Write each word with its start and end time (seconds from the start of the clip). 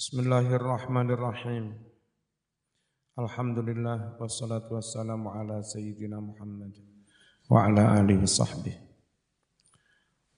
Bismillahirrahmanirrahim. 0.00 1.76
Alhamdulillah 3.20 4.16
wassalatu 4.16 4.80
wassalamu 4.80 5.28
ala 5.28 5.60
sayyidina 5.60 6.16
Muhammad 6.16 6.72
wa 7.52 7.68
ala 7.68 8.00
alihi 8.00 8.24
sahbihi. 8.24 8.80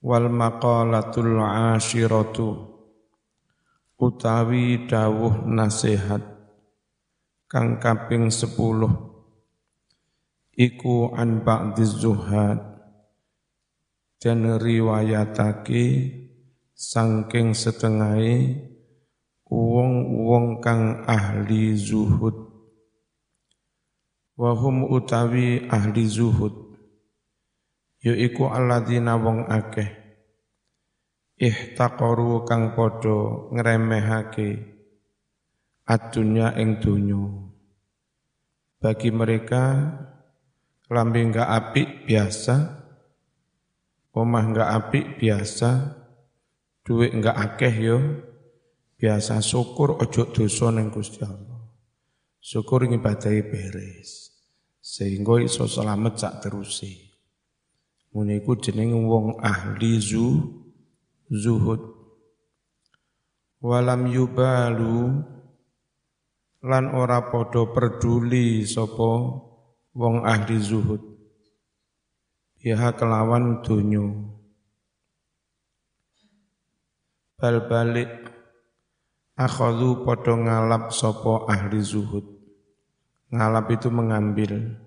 Wal 0.03 0.27
maqalatul 0.27 1.39
ashiratu 1.39 2.75
utawi 3.95 4.83
dawuh 4.83 5.47
nasihat 5.47 6.19
kang 7.47 7.79
kaping 7.79 8.35
sepuluh 8.35 8.91
iku 10.59 11.15
an 11.15 11.39
ba'diz 11.39 12.03
zuhad 12.03 12.59
dan 14.19 14.59
riwayatake 14.59 15.87
sangking 16.75 17.55
setengahai 17.55 18.72
wong-wong 20.13 20.61
kang 20.61 21.01
ahli 21.09 21.73
zuhud. 21.73 22.37
Wahum 24.37 24.85
utawi 24.93 25.65
ahli 25.69 26.05
zuhud. 26.05 26.53
Yaiku 28.05 28.49
alladzina 28.49 29.17
wong 29.17 29.49
akeh. 29.49 29.89
Ihtaqaru 31.41 32.45
kang 32.45 32.77
padha 32.77 33.49
ngremehake 33.49 34.49
adunya 35.89 36.53
ing 36.61 36.77
donya. 36.77 37.25
Bagi 38.77 39.09
mereka 39.09 39.63
lambe 40.93 41.25
enggak 41.25 41.49
apik 41.49 42.05
biasa 42.05 42.55
omah 44.13 44.45
enggak 44.45 44.69
apik 44.69 45.05
biasa 45.17 45.97
duit 46.85 47.15
enggak 47.15 47.33
akeh 47.33 47.75
yo 47.81 47.99
Biasa 49.03 49.43
syukur 49.43 49.99
ojo 49.99 50.31
dosa 50.31 50.71
ning 50.71 50.87
Gusti 50.87 51.27
Allah. 51.27 51.59
Syukur 52.39 52.87
ngibadahi 52.87 53.43
beres. 53.51 54.31
Sehingga 54.79 55.43
iso 55.43 55.67
selamat 55.67 56.13
sak 56.15 56.33
terusi. 56.47 57.11
Ngene 58.15 58.39
iku 58.39 58.55
jeneng 58.55 59.03
wong 59.03 59.43
ahli 59.43 59.99
zu 59.99 60.39
zuhud. 61.27 61.83
Walam 63.59 64.07
yubalu 64.07 65.19
lan 66.63 66.95
ora 66.95 67.27
podo 67.27 67.75
peduli 67.75 68.63
sapa 68.63 69.11
wong 69.91 70.23
ahli 70.23 70.63
zuhud. 70.63 71.03
Ya 72.63 72.79
kelawan 72.95 73.67
dunyo. 73.67 74.31
Bal 77.35 77.67
balik 77.67 78.32
Akhadhu 79.33 80.05
podo 80.05 80.37
ngalap 80.37 80.93
sopo 80.93 81.49
ahli 81.49 81.81
zuhud. 81.81 82.21
Ngalap 83.33 83.65
itu 83.73 83.89
mengambil. 83.89 84.77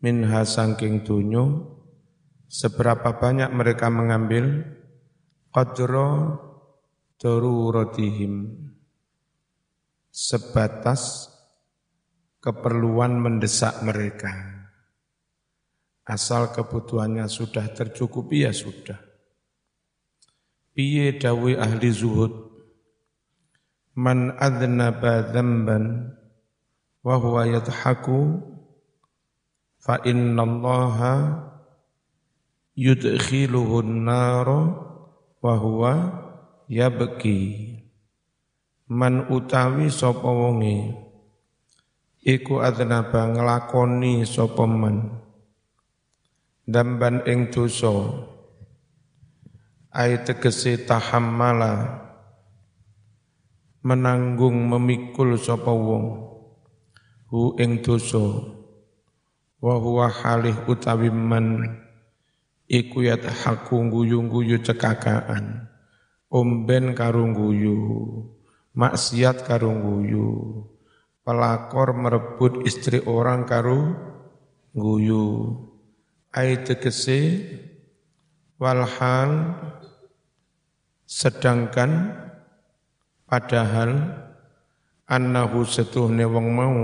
Minha 0.00 0.40
sangking 0.48 1.04
dunyo. 1.04 1.68
Seberapa 2.48 3.20
banyak 3.20 3.52
mereka 3.52 3.92
mengambil. 3.92 4.64
Qadro 5.52 6.40
darurotihim. 7.20 8.64
Sebatas 10.08 11.28
keperluan 12.40 13.20
mendesak 13.20 13.84
mereka. 13.84 14.32
Asal 16.08 16.56
kebutuhannya 16.56 17.28
sudah 17.28 17.68
tercukupi 17.68 18.48
ya 18.48 18.52
sudah. 18.56 18.96
Piye 20.72 21.20
dawe 21.20 21.52
ahli 21.60 21.92
zuhud 21.92 22.53
man 23.94 24.34
adnaba 24.42 25.30
dzamban 25.30 26.10
wa 27.06 27.14
huwa 27.14 27.46
yadhaku 27.46 28.42
fa 29.78 30.02
innallaha 30.02 31.14
yudkhiluhu 32.74 33.86
an-nar 33.86 34.48
wa 35.38 35.54
huwa 35.54 35.92
yabki. 36.66 37.70
Man 38.90 39.30
utawi 39.32 39.88
sapa 39.88 40.28
wonge 40.28 40.92
iku 42.20 42.60
adnaba 42.60 43.30
nglakoni 43.30 44.26
sapa 44.26 44.66
man. 44.66 45.22
Damban 46.64 47.22
ing 47.28 47.52
dosa 47.52 47.92
ay 49.94 50.24
tegese 50.24 50.82
menanggung 53.84 54.56
memikul 54.64 55.36
sapa 55.36 55.68
wong 55.68 56.24
hu 57.28 57.52
ing 57.60 57.84
dosa. 57.84 58.50
Wa 59.60 59.80
huwa 59.80 60.08
halih 60.08 60.56
utawi 60.68 61.08
man 61.12 61.78
iku 62.68 63.04
yathaku 63.04 63.92
guyu-guyu 63.92 64.60
cekakaan. 64.64 65.68
Omben 66.32 66.96
karo 66.98 67.30
guyu 67.30 67.78
maksiat 68.74 69.46
karo 69.46 69.70
guyu 69.70 70.28
pelakor 71.22 71.94
merebut 71.94 72.66
istri 72.66 72.98
orang 73.06 73.46
karo 73.46 73.94
guyu 74.74 75.54
ai 76.34 76.58
tegese 76.66 77.38
walhal 78.58 79.54
sedangkan 81.06 82.23
Padahal 83.34 84.14
annahu 85.10 85.66
setuhne 85.66 86.22
wong 86.22 86.54
mau 86.54 86.78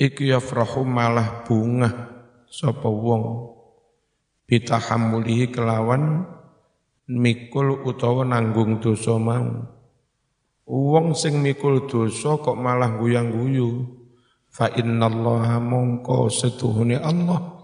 iku 0.00 0.32
yafrahu 0.32 0.80
malah 0.88 1.44
bunga 1.44 1.92
sapa 2.48 2.88
wong 2.88 3.52
bitahammulihi 4.48 5.52
kelawan 5.52 6.24
mikul 7.04 7.84
utawa 7.84 8.24
nanggung 8.24 8.80
dosa 8.80 9.20
mau. 9.20 9.68
Wong 10.64 11.12
sing 11.12 11.44
mikul 11.44 11.84
dosa 11.84 12.40
kok 12.40 12.56
malah 12.56 12.96
guyang-guyu. 12.96 14.00
Fa 14.48 14.72
innallaha 14.72 15.60
mongko 15.60 16.32
setuhune 16.32 16.96
Allah 16.96 17.60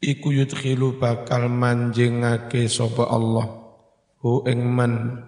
iku 0.00 0.32
yudkhilu 0.32 0.96
bakal 0.96 1.52
manjingake 1.52 2.64
sapa 2.64 3.12
Allah 3.12 3.76
hu 4.24 4.40
ing 4.48 4.64
man 4.64 5.27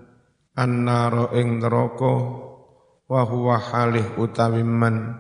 annara 0.61 1.33
ing 1.41 1.65
neraka 1.65 2.15
wa 3.09 3.23
huwa 3.25 3.57
halih 3.57 4.21
utawi 4.21 4.61
man 4.61 5.17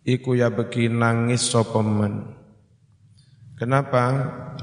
iku 0.00 0.32
ya 0.32 0.48
beki 0.48 0.88
nangis 0.88 1.52
sapa 1.52 1.84
man 1.84 2.40
kenapa? 3.60 4.04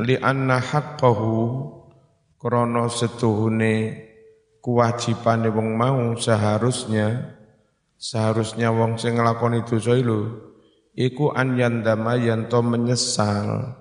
Li 0.02 0.20
anna 0.20 0.60
haqqahu 0.60 1.32
krana 2.36 2.92
setuhune 2.92 3.96
kewajibane 4.60 5.48
wong 5.52 5.80
mau 5.80 6.16
seharusnya 6.20 7.38
seharusnya 8.00 8.72
wong 8.76 9.00
sing 9.00 9.16
nglakoni 9.16 9.64
dosa 9.64 9.96
iku 9.96 10.20
iku 10.96 11.26
an 11.32 11.56
yandama 11.56 12.20
yanto 12.20 12.60
menyesal. 12.60 13.76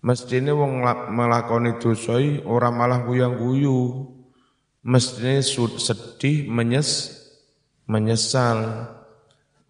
Mestine 0.00 0.50
wong 0.56 0.82
nglakoni 1.14 1.78
dosa 1.78 2.18
ora 2.48 2.72
malah 2.74 3.04
guyang-guyu 3.06 4.19
mestinya 4.80 5.40
sedih 5.76 6.48
menyes 6.48 7.20
menyesal. 7.90 8.88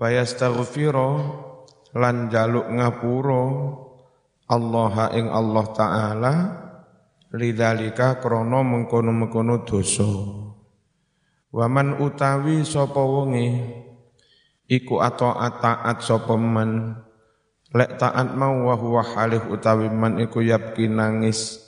Bayastaghfira 0.00 1.12
lan 1.92 2.32
jaluk 2.32 2.72
ngapura 2.72 3.44
Allah 4.48 4.94
ing 5.12 5.28
Allah 5.28 5.66
taala 5.76 6.34
lidzalika 7.36 8.16
krana 8.16 8.64
mengkono-mengkono 8.64 9.62
dosa. 9.68 10.08
Waman 11.52 12.00
utawi 12.00 12.64
sapa 12.64 13.02
wonge 13.02 13.60
iku 14.72 15.04
ato 15.04 15.36
ataat 15.36 16.00
sapa 16.00 16.32
man. 16.38 16.96
Lek 17.70 18.02
taat 18.02 18.34
mau 18.34 18.66
wa 18.66 18.74
huwa 18.74 19.02
halih 19.04 19.46
utawi 19.52 19.92
man 19.92 20.16
iku 20.16 20.42
yabki 20.42 20.90
nangis. 20.90 21.60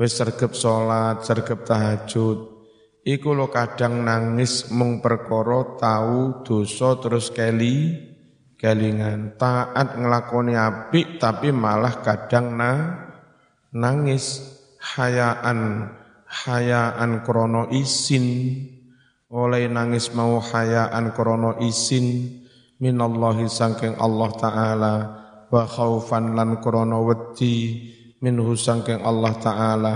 Wis 0.00 0.16
sergep 0.16 0.56
salat 0.56 1.22
sergep 1.26 1.62
tahajud 1.68 2.57
iku 3.06 3.34
lo 3.34 3.48
kadang 3.48 4.04
nangis 4.04 4.68
mung 4.74 5.00
perkara 5.00 5.78
tahu 5.78 6.42
dosa 6.44 6.98
terus 6.98 7.30
keli 7.32 8.08
kelingan. 8.58 9.38
Taat 9.38 9.96
ngelakoni 9.96 10.58
apik 10.58 11.22
tapi 11.22 11.54
malah 11.54 12.02
kadang 12.02 12.58
na 12.58 12.72
nangis. 13.72 14.58
Hayaan 14.78 15.90
hayaan 16.26 17.26
krono 17.26 17.70
isin. 17.74 18.26
Oleh 19.28 19.66
nangis 19.66 20.14
mau 20.14 20.38
hayaan 20.42 21.14
krono 21.14 21.58
isin. 21.62 22.38
Minallahi 22.78 23.50
sangking 23.50 23.98
Allah 23.98 24.30
taala. 24.38 24.94
Wa 25.50 25.66
khaufan 25.66 26.38
lan 26.38 26.62
krono 26.62 27.10
wedi. 27.10 27.90
Minhu 28.22 28.54
sangking 28.54 29.02
Allah 29.02 29.34
taala. 29.38 29.94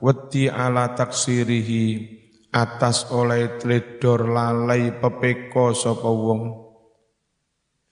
Wedi 0.00 0.48
ala 0.48 0.96
taksirihi 0.96 2.21
atas 2.52 3.08
oleh 3.08 3.56
tledor 3.56 4.28
lalai 4.28 4.92
pepeko 5.00 5.72
sapa 5.72 6.06
wong. 6.06 6.60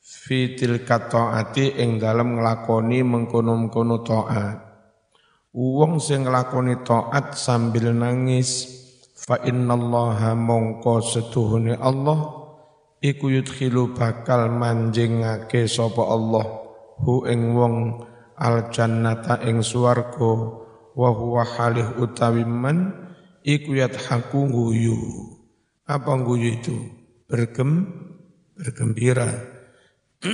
Fitil 0.05 0.85
kataati 0.85 1.81
ing 1.81 1.97
dalem 1.97 2.37
nglakoni 2.37 3.01
mengkono-mengkono 3.01 3.97
taat. 4.05 4.59
Wong 5.57 5.97
sing 5.99 6.29
nglakoni 6.29 6.85
taat 6.85 7.35
sambil 7.35 7.91
nangis 7.97 8.69
fa 9.17 9.41
innallaha 9.43 10.37
mongko 10.37 11.05
setuhune 11.05 11.75
Allah 11.77 12.41
iku 13.01 13.33
yudkhilu 13.33 13.97
bakal 13.97 14.53
manjingake 14.53 15.69
sapa 15.69 16.05
Allah 16.05 16.47
hu 17.01 17.25
ing 17.29 17.57
wong 17.57 18.05
al 18.41 18.73
jannata 18.73 19.41
ing 19.45 19.61
swarga 19.61 20.33
wa 20.97 21.11
huwa 21.12 21.45
halih 21.45 21.97
utawi 22.01 22.45
man 22.45 23.10
iku 23.45 23.77
yadhaku 23.77 24.49
guyu. 24.49 24.99
Apa 25.87 26.17
guyu 26.23 26.59
itu? 26.61 26.77
Bergem, 27.27 27.87
bergembira. 28.55 29.31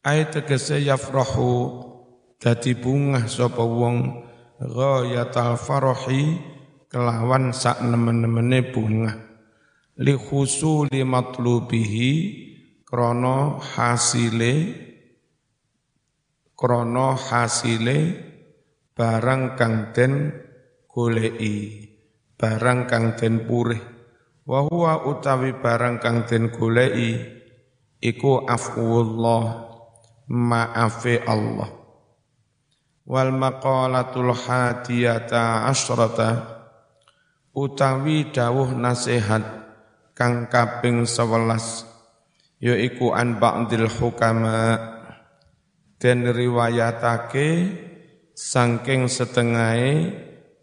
Ayat 0.00 0.32
tegese 0.32 0.80
yafrahu 0.80 1.84
dadi 2.40 2.72
bunga 2.72 3.28
sapa 3.28 3.60
wong 3.60 4.24
ghayatal 4.56 5.60
farahi 5.60 6.40
kelawan 6.88 7.52
sak 7.52 7.84
nemen-nemene 7.84 8.72
bunga 8.72 9.12
li 10.00 10.16
khusuli 10.16 11.04
matlubihi 11.04 12.12
krana 12.88 13.60
hasile 13.60 14.52
krana 16.56 17.16
hasile 17.16 17.98
barang 19.00 19.56
kang 19.56 19.96
den 19.96 20.28
goleki 20.84 21.88
barang 22.36 22.84
kang 22.84 23.16
den 23.16 23.48
purih. 23.48 23.80
Wa 24.44 24.68
huwa 24.68 25.08
utawi 25.08 25.56
barang 25.56 26.04
kang 26.04 26.28
den 26.28 26.52
goleki 26.52 27.16
iku 27.96 28.44
afwullah 28.44 29.72
maafe 30.28 31.16
Allah. 31.24 31.72
Wal 33.08 33.32
maqalatul 33.32 34.36
hadiyata 34.36 35.64
asyrata 35.72 36.60
utawi 37.56 38.28
dawuh 38.28 38.68
nasihat 38.76 39.64
kang 40.12 40.52
kaping 40.52 41.08
11 41.08 42.60
yaiku 42.60 43.16
an 43.16 43.40
ba'dil 43.40 43.88
hukama. 43.88 44.76
Den 45.96 46.28
riwayatake 46.28 47.48
sangking 48.34 49.06
setengahai 49.06 50.12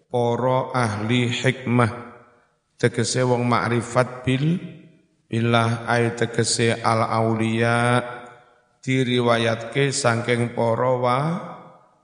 poro 0.07 0.71
ahli 0.73 1.29
hikmah. 1.31 1.91
Tegese 2.77 3.25
wong 3.25 3.49
makrifat 3.49 4.21
bil 4.21 4.61
billah 5.27 5.89
ay 5.89 6.13
tegese 6.13 6.77
al 6.77 7.01
aulia 7.03 7.99
diriwayatke 8.85 9.89
sangking 9.89 10.53
poro 10.53 11.01
wa 11.01 11.19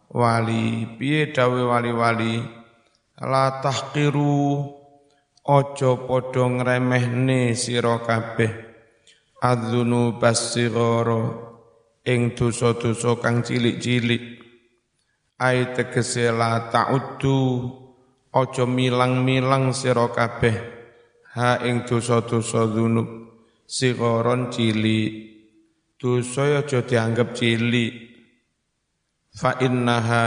wali. 0.09 0.85
Piye 0.97 1.29
dawe 1.29 1.61
wali-wali? 1.61 2.41
La 3.21 3.61
tahqiru 3.61 4.65
ojo 5.45 5.91
padha 6.09 6.43
ngremehne 6.49 7.53
sira 7.53 8.01
kabeh. 8.01 8.51
Adzunu 9.43 10.17
basigara 10.17 11.51
ing 12.07 12.31
dosa-dosa 12.31 13.19
kang 13.19 13.43
cilik-cilik 13.43 14.32
ai 15.39 15.73
tegese 15.73 16.29
la 16.29 16.69
ta'uddu 16.69 17.39
aja 18.33 18.65
milang-milang 18.65 19.73
sira 19.73 20.09
kabeh. 20.09 20.57
Ha 21.33 21.65
ing 21.65 21.85
dosa-dosa 21.85 22.69
dzunub 22.69 23.07
sigoron 23.65 24.53
cilik. 24.53 25.33
Dosa 25.97 26.61
aja 26.61 26.83
dianggap 26.83 27.33
cilik. 27.33 27.93
Fa 29.33 29.57
innaha 29.61 30.25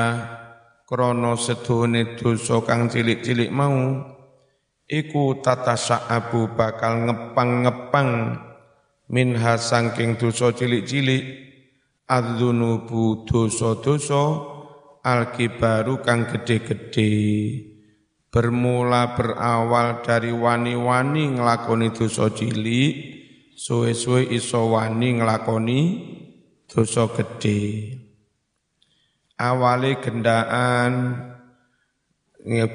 krana 0.86 1.38
sedone 1.38 2.18
dosa 2.18 2.58
kang 2.66 2.90
cilik-cilik 2.90 3.50
mau 3.54 4.02
iku 4.86 5.38
tata 5.38 5.78
sa'abu 5.78 6.54
bakal 6.58 7.06
ngepang-ngepang. 7.06 8.42
Minha 9.06 9.54
sangking 9.54 10.18
dosa 10.18 10.50
cilik-cilik 10.50 11.22
adzunubu 12.10 13.22
dosa-dosa 13.22 14.55
al-kibaru 15.06 16.02
kang 16.02 16.26
gede-gede. 16.26 17.14
Bermula 18.26 19.14
berawal 19.14 20.02
dari 20.02 20.34
wani-wani 20.34 21.38
nglakoni 21.38 21.94
dosa 21.94 22.28
cilik 22.34 23.16
suwe-suwe 23.56 24.28
iso 24.36 24.76
wani 24.76 25.16
nglakoni 25.16 25.80
dosa 26.68 27.08
gede 27.08 27.96
awale 29.40 29.96
gendaan 30.04 30.92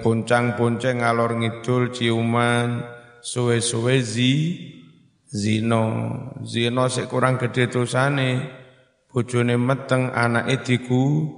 boncang-bonceng 0.01 1.05
ngalor 1.05 1.37
ngidul 1.37 1.93
ciuman 1.93 2.81
suwe-suwe 3.21 4.01
zi 4.01 4.33
zino 5.29 5.85
zino 6.41 6.89
sik 6.89 7.07
kurang 7.07 7.37
gede 7.37 7.69
dosane 7.69 8.29
bojone 9.05 9.55
meteng 9.61 10.09
anake 10.11 10.65
diku 10.65 11.29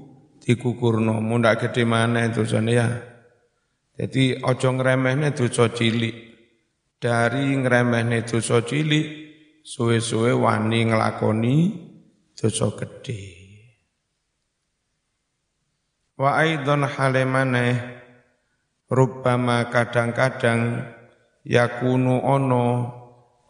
dikukurno 0.44 1.24
mundak 1.24 1.64
gede 1.64 1.88
mana 1.88 2.28
itu 2.28 2.44
ya. 2.68 2.92
Jadi 3.96 4.44
ojo 4.44 4.70
ngremehne 4.76 5.32
dosa 5.32 5.72
cilik. 5.72 6.36
Dari 7.00 7.56
ngremehne 7.56 8.28
dosa 8.28 8.60
cilik 8.60 9.06
suwe-suwe 9.64 10.36
wani 10.36 10.92
nglakoni 10.92 11.56
dosa 12.36 12.76
gede. 12.76 13.22
Wa 16.20 16.44
aidon 16.44 16.84
halemane 16.84 17.68
rubbama 18.92 19.72
kadang-kadang 19.72 20.84
yakunu 21.48 22.22
ono 22.22 22.66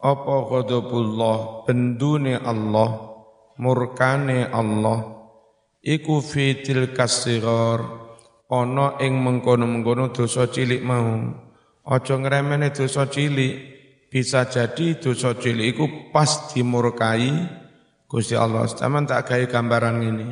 apa 0.04 0.36
ghadabullah 0.52 1.64
bendune 1.64 2.36
Allah 2.36 2.90
murkane 3.56 4.48
Allah 4.48 5.23
iku 5.84 6.24
fitil 6.24 6.96
kasigar 6.96 7.84
ana 8.48 8.96
ing 9.04 9.20
mengkono-mengkono 9.20 10.10
dosa 10.10 10.48
cilik 10.48 10.80
mau. 10.80 11.44
Aja 11.84 12.16
ngremene 12.16 12.72
dosa 12.72 13.04
cilik 13.12 13.54
bisa 14.08 14.48
jadi 14.48 14.96
dosa 14.96 15.36
cilik 15.36 15.76
iku 15.76 15.84
pas 16.08 16.48
dimurkai 16.48 17.60
Gusti 18.08 18.32
Allah. 18.32 18.64
Zaman 18.64 19.04
tak 19.04 19.28
gawe 19.28 19.44
gambaran 19.44 20.00
ini 20.00 20.28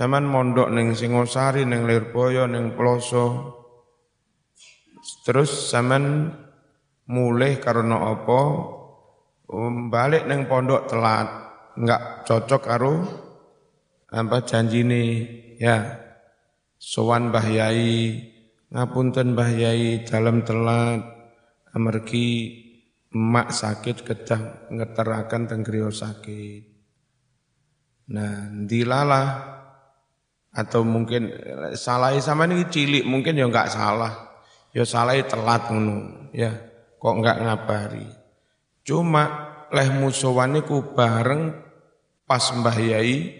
Zaman 0.00 0.24
mondok 0.24 0.72
ning 0.72 0.96
Singosari 0.96 1.68
ning 1.68 1.84
Lirboyo 1.84 2.48
ning 2.48 2.72
Ploso 2.72 3.56
terus 5.24 5.68
zaman 5.68 6.32
mulai 7.04 7.60
karena 7.60 8.16
apa? 8.16 8.40
Balik 9.92 10.24
neng 10.24 10.48
pondok 10.48 10.88
telat 10.88 11.28
nggak 11.76 12.24
cocok 12.24 12.62
karo 12.64 12.94
apa 14.10 14.42
janjine? 14.42 15.26
Ya. 15.56 16.06
Sowan 16.80 17.30
Mbah 17.30 17.46
ngapunten 18.70 19.36
Mbah 19.36 19.50
dalam 20.08 20.40
telat 20.46 21.02
amargi 21.76 22.28
emak 23.10 23.52
sakit 23.52 23.96
kedah 24.06 24.70
ngeterakan 24.72 25.50
tenggrio 25.50 25.90
sakit. 25.92 26.62
Nah 28.10 28.48
dilalah 28.66 29.28
atau 30.50 30.82
mungkin 30.82 31.30
salah 31.78 32.16
sama 32.18 32.50
ini 32.50 32.66
cilik 32.66 33.04
mungkin 33.06 33.38
ya 33.38 33.46
enggak 33.46 33.70
salah. 33.70 34.42
Ya 34.72 34.86
salah 34.86 35.18
telat 35.20 35.68
ngono 35.68 36.30
ya. 36.32 36.54
Kok 36.96 37.14
enggak 37.20 37.40
ngabari? 37.44 38.06
Cuma 38.86 39.24
leh 39.68 39.88
musuhaniku 39.92 40.96
bareng 40.96 41.54
pas 42.24 42.44
Mbah 42.56 42.78
Yai 42.78 43.39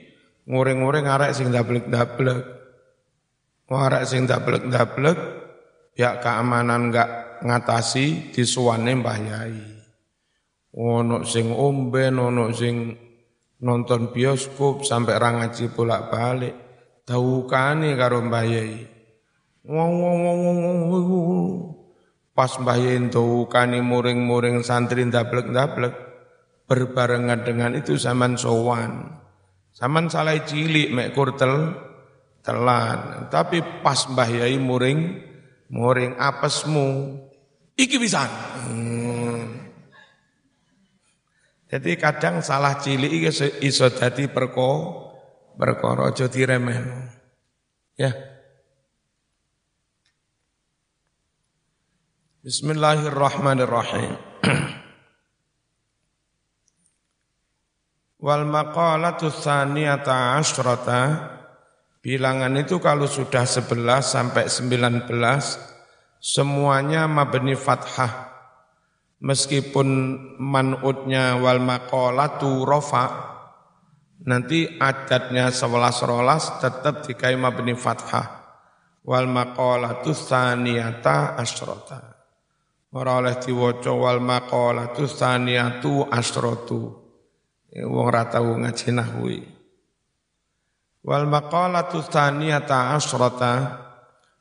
nguring-nguring 0.51 1.07
arek 1.07 1.31
sing 1.31 1.55
dablek-dablek. 1.55 2.43
Arek 3.71 4.03
sing 4.03 4.27
dablek-dablek 4.27 5.19
ya 5.95 6.19
keamanan 6.19 6.91
enggak 6.91 7.39
ngatasi 7.47 8.35
disuwane 8.35 8.99
Mbah 8.99 9.19
Yai. 9.23 9.63
Ono 10.75 11.23
sing 11.23 11.55
ombe, 11.55 12.11
ono 12.11 12.51
sing 12.51 12.95
nonton 13.63 14.11
bioskop 14.11 14.83
sampai 14.83 15.15
ra 15.23 15.31
ngaji 15.39 15.71
bolak-balik. 15.71 16.55
Daukane 17.07 17.95
karo 17.95 18.19
Mbah 18.27 18.47
Yai. 18.47 18.75
Pas 22.35 22.53
Mbah 22.59 22.79
Yai 22.79 22.99
daukane 23.07 23.79
muring-muring 23.83 24.67
santri 24.67 25.07
dablek-dablek 25.07 25.95
berbarengan 26.67 27.43
dengan 27.47 27.75
itu 27.79 27.95
zaman 27.99 28.35
sowan. 28.35 29.21
Saman 29.71 30.11
salah 30.11 30.37
cilik 30.43 30.91
mek 30.91 31.15
kurtel 31.15 31.75
telan. 32.43 33.31
Tapi 33.31 33.83
pas 33.85 34.07
Mbah 34.11 34.31
Yai 34.31 34.59
muring 34.59 35.31
muring 35.71 36.19
apesmu 36.19 37.17
iki 37.79 37.97
bisa. 37.97 38.27
Hmm. 38.67 39.71
Jadi 41.71 41.95
kadang 41.95 42.43
salah 42.43 42.83
cilik 42.83 43.31
iso 43.63 43.87
dadi 43.95 44.27
perko 44.27 44.71
perkara 45.55 46.11
aja 46.11 46.27
diremehno. 46.27 47.15
Ya. 47.95 48.11
Bismillahirrahmanirrahim. 52.43 54.30
Wal 58.21 58.45
maqalatu 58.45 59.33
tsaniyata 59.33 60.37
asyrata. 60.37 61.01
Bilangan 62.05 62.53
itu 62.61 62.77
kalau 62.77 63.09
sudah 63.09 63.49
11 63.49 63.81
sampai 64.05 64.45
19 64.45 65.09
semuanya 66.21 67.09
mabni 67.09 67.57
fathah. 67.57 68.29
Meskipun 69.25 69.89
manutnya 70.37 71.41
wal 71.41 71.65
maqalatu 71.65 72.65
rafa 72.69 73.05
nanti 74.25 74.69
adatnya 74.69 75.49
11 75.49 76.09
rolas 76.09 76.61
tetap 76.61 77.09
dikai 77.09 77.41
mabni 77.41 77.73
fathah. 77.73 78.53
Wal 79.01 79.33
maqalatu 79.33 80.13
tsaniyata 80.13 81.41
asyrata. 81.41 82.21
Ora 82.93 83.17
oleh 83.17 83.41
diwaca 83.41 83.97
wal 83.97 84.21
maqalatu 84.21 85.09
tsaniyatu 85.09 86.05
asyratu 86.13 87.00
wong 87.79 88.09
ra 88.11 88.27
tau 88.27 88.59
ngaji 88.59 88.91
nahwi. 88.91 89.39
Wal 91.07 91.31
maqalatu 91.31 92.03
tsaniyata 92.05 92.99
asrata 92.99 93.55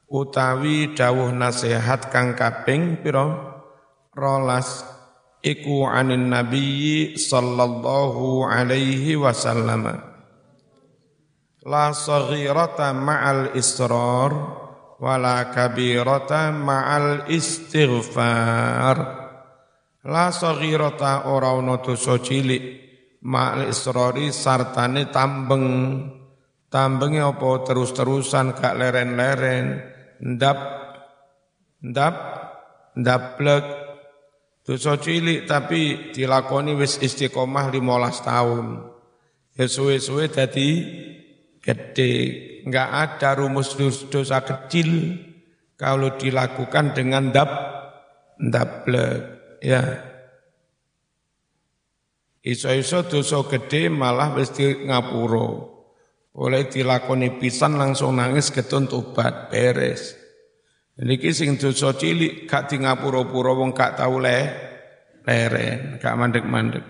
utawi 0.09 0.97
dawuh 0.97 1.31
nasihat 1.31 2.09
kang 2.09 2.33
kaping 2.33 2.99
pira? 2.99 3.55
Rolas 4.11 4.83
iku 5.45 5.87
anin 5.87 6.33
nabiyyi 6.33 7.15
sallallahu 7.15 8.43
alaihi 8.43 9.15
wasallam. 9.15 9.87
La 11.63 11.93
saghirata 11.93 12.91
ma'al 12.97 13.53
israr 13.53 14.31
wala 14.99 15.53
kabirata 15.53 16.51
ma'al 16.51 17.29
istighfar. 17.31 18.97
La 20.03 20.33
saghirata 20.33 21.29
ora 21.29 21.55
ono 21.55 21.79
dosa 21.79 22.19
cilik 22.19 22.88
ma'al 23.23 23.67
isrori 23.67 24.31
sartane 24.31 25.11
tambeng. 25.11 25.67
Tambenge 26.69 27.17
apa? 27.25 27.65
Terus-terusan 27.65 28.53
gak 28.53 28.77
leren-leren. 28.77 29.65
Ndap 30.21 30.59
ndap 31.81 32.15
ndablek. 32.93 33.65
Dosa 34.61 35.01
cilik 35.01 35.49
tapi 35.49 36.13
dilakoni 36.13 36.77
wis 36.77 37.01
istiqomah 37.01 37.73
15 37.73 38.21
tahun. 38.21 38.65
Ya 39.57 39.65
suwe-suwe 39.65 40.29
dadi 40.29 40.69
gede 41.57 42.11
enggak 42.69 42.89
ada 42.93 43.33
rumus 43.33 43.73
dosa 44.13 44.45
kecil 44.45 45.17
kalau 45.73 46.13
dilakukan 46.21 46.93
dengan 46.93 47.33
ndap 47.33 47.49
ndablek. 48.37 49.19
Ya 49.65 50.08
Iso-iso 52.39 53.03
dosa 53.03 53.43
gede 53.51 53.91
malah 53.91 54.31
wis 54.35 54.55
di 54.55 54.87
ngapura. 54.87 55.47
Oleh 56.39 56.71
dilakoni 56.71 57.35
pisan 57.35 57.75
langsung 57.75 58.15
nangis 58.15 58.47
getun 58.47 58.87
tobat 58.87 59.51
beres. 59.51 60.15
Niki 60.99 61.31
sing 61.35 61.59
dosa 61.59 61.95
cilik 61.95 62.47
gak 62.47 62.71
di 62.71 62.83
ngapura-pura 62.83 63.55
wong 63.55 63.71
gak 63.75 63.99
tau 63.99 64.19
le 64.19 64.39
leren, 65.23 65.99
gak 65.99 66.15
mandek-mandek. 66.15 66.85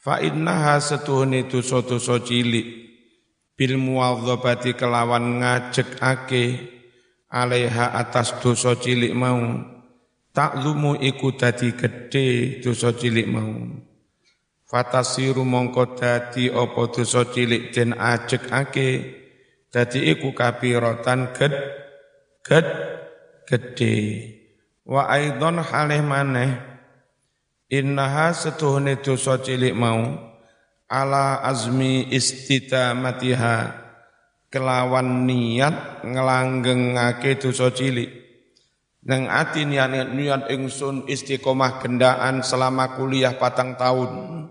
Fa 0.00 0.18
innaha 0.18 0.80
setuhne 0.80 1.46
dosa-dosa 1.46 2.22
cilik 2.26 2.66
bil 3.54 3.76
muwadzabati 3.76 4.72
kelawan 4.74 5.44
ngajekake 5.44 6.44
alaiha 7.28 7.92
atas 7.94 8.34
dosa 8.40 8.74
cilik 8.80 9.12
mau 9.12 9.36
taklumu 10.40 10.96
iku 10.96 11.36
dadi 11.36 11.76
gedhe 11.76 12.56
dosa 12.64 12.96
cilik 12.96 13.28
mau. 13.28 13.52
Fatasiru 14.64 15.44
mongko 15.44 16.00
dadi 16.00 16.48
apa 16.48 16.82
dosa 16.88 17.28
cilik 17.28 17.68
den 17.68 17.92
ajekake 17.92 18.88
dadi 19.68 20.00
iku 20.16 20.32
kabiratan 20.32 21.36
ged 21.36 21.52
ged 22.40 22.66
gedhe. 23.44 23.96
Wa 24.88 25.12
aidon 25.12 25.60
halih 25.60 26.00
maneh 26.00 26.56
innaha 27.68 28.32
setuhne 28.32 28.96
dosa 29.04 29.44
cilik 29.44 29.76
mau 29.76 30.08
ala 30.88 31.44
azmi 31.44 32.08
istidamatiha 32.16 33.76
kelawan 34.48 35.28
niat 35.28 36.00
nglanggengake 36.08 37.36
dosa 37.36 37.68
cilik 37.76 38.29
Neng 39.10 39.26
ati 39.26 39.66
niat 39.66 40.14
niat 40.14 40.46
ingsun 40.54 41.10
istiqomah 41.10 41.82
gendaan 41.82 42.46
selama 42.46 42.94
kuliah 42.94 43.34
patang 43.34 43.74
tahun. 43.74 44.46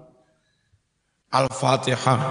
Al-Fatihah. 1.31 2.21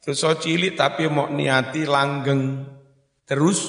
Terus 0.00 0.24
cilik 0.40 0.80
tapi 0.80 1.12
mau 1.12 1.28
niati 1.28 1.84
langgeng. 1.84 2.64
Terus 3.28 3.68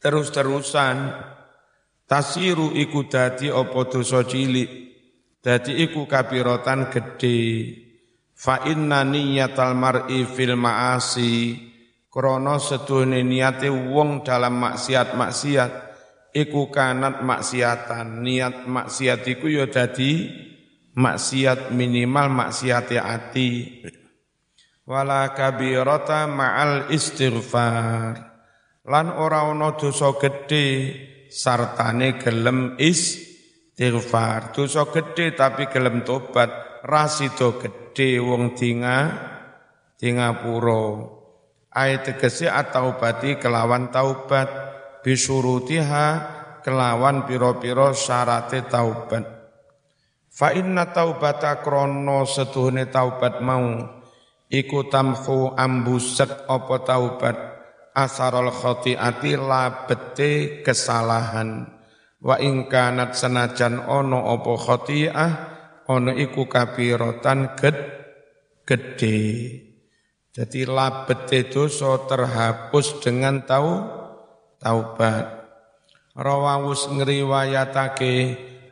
terus-terusan. 0.00 1.28
Tasiru 2.08 2.72
iku 2.72 3.04
dadi 3.04 3.52
apa 3.52 3.80
dosa 3.92 4.24
cilik? 4.24 4.70
Dadi 5.44 5.76
iku 5.76 6.08
kabirotan 6.08 6.88
gede 6.88 7.40
fa 8.32 8.64
inna 8.64 9.04
niyatal 9.04 9.76
mar'i 9.76 10.24
fil 10.24 10.56
ma'asi 10.56 11.71
Krono 12.12 12.60
setuhne 12.60 13.24
niate 13.24 13.72
wong 13.72 14.20
dalam 14.20 14.60
maksiat-maksiat 14.60 15.72
iku 16.36 16.68
kanat 16.68 17.24
maksiatan. 17.24 18.20
Niat 18.20 18.68
maksiat 18.68 19.24
iku 19.32 19.48
ya 19.48 19.64
dadi 19.64 20.28
maksiat 20.92 21.72
minimal 21.72 22.28
maksiat 22.28 22.92
ati. 23.00 23.80
Wala 24.84 25.32
kabirata 25.32 26.28
ma'al 26.28 26.92
istighfar. 26.92 28.12
Lan 28.84 29.08
ora 29.16 29.48
ana 29.48 29.72
dosa 29.72 30.12
gedhe 30.20 30.92
sartane 31.32 32.20
gelem 32.20 32.76
istighfar. 32.76 34.52
Dosa 34.52 34.84
gedhe 34.84 35.32
tapi 35.32 35.64
gelem 35.64 36.04
tobat, 36.04 36.84
rasido 36.84 37.56
gedhe 37.56 38.20
wong 38.20 38.52
dinga 38.52 38.98
dingapura 39.96 41.21
ayat 41.72 42.12
tegese 42.12 42.46
atau 42.48 43.00
bati 43.00 43.40
kelawan 43.40 43.88
taubat. 43.88 44.48
Bisurutiha 45.02 46.06
kelawan 46.62 47.26
piro-piro 47.26 47.90
syarate 47.90 48.62
taubat. 48.70 49.26
Fa 50.30 50.54
inna 50.54 50.94
taubata 50.94 51.58
krono 51.58 52.22
setuhne 52.22 52.86
taubat 52.86 53.42
mau. 53.42 53.82
Iku 54.46 54.86
tamhu 54.86 55.52
ambusek 55.58 56.46
apa 56.46 56.76
taubat. 56.86 57.36
Asarul 57.92 58.54
khotiati 58.54 59.36
labete 59.36 60.62
kesalahan. 60.62 61.66
Wa 62.22 62.38
ingkanat 62.38 63.18
senajan 63.18 63.82
ono 63.90 64.30
apa 64.30 64.52
khotiah 64.54 65.32
ono 65.90 66.14
iku 66.14 66.46
kabirotan 66.46 67.58
ged 67.58 67.76
gede 68.62 69.18
jadi 70.32 70.64
labet 70.64 71.28
itu 71.28 71.68
so 71.68 72.08
terhapus 72.08 73.04
dengan 73.04 73.44
tau 73.44 73.84
taubat. 74.56 75.44
Rawawus 76.16 76.88
ngriwayatake 76.88 78.14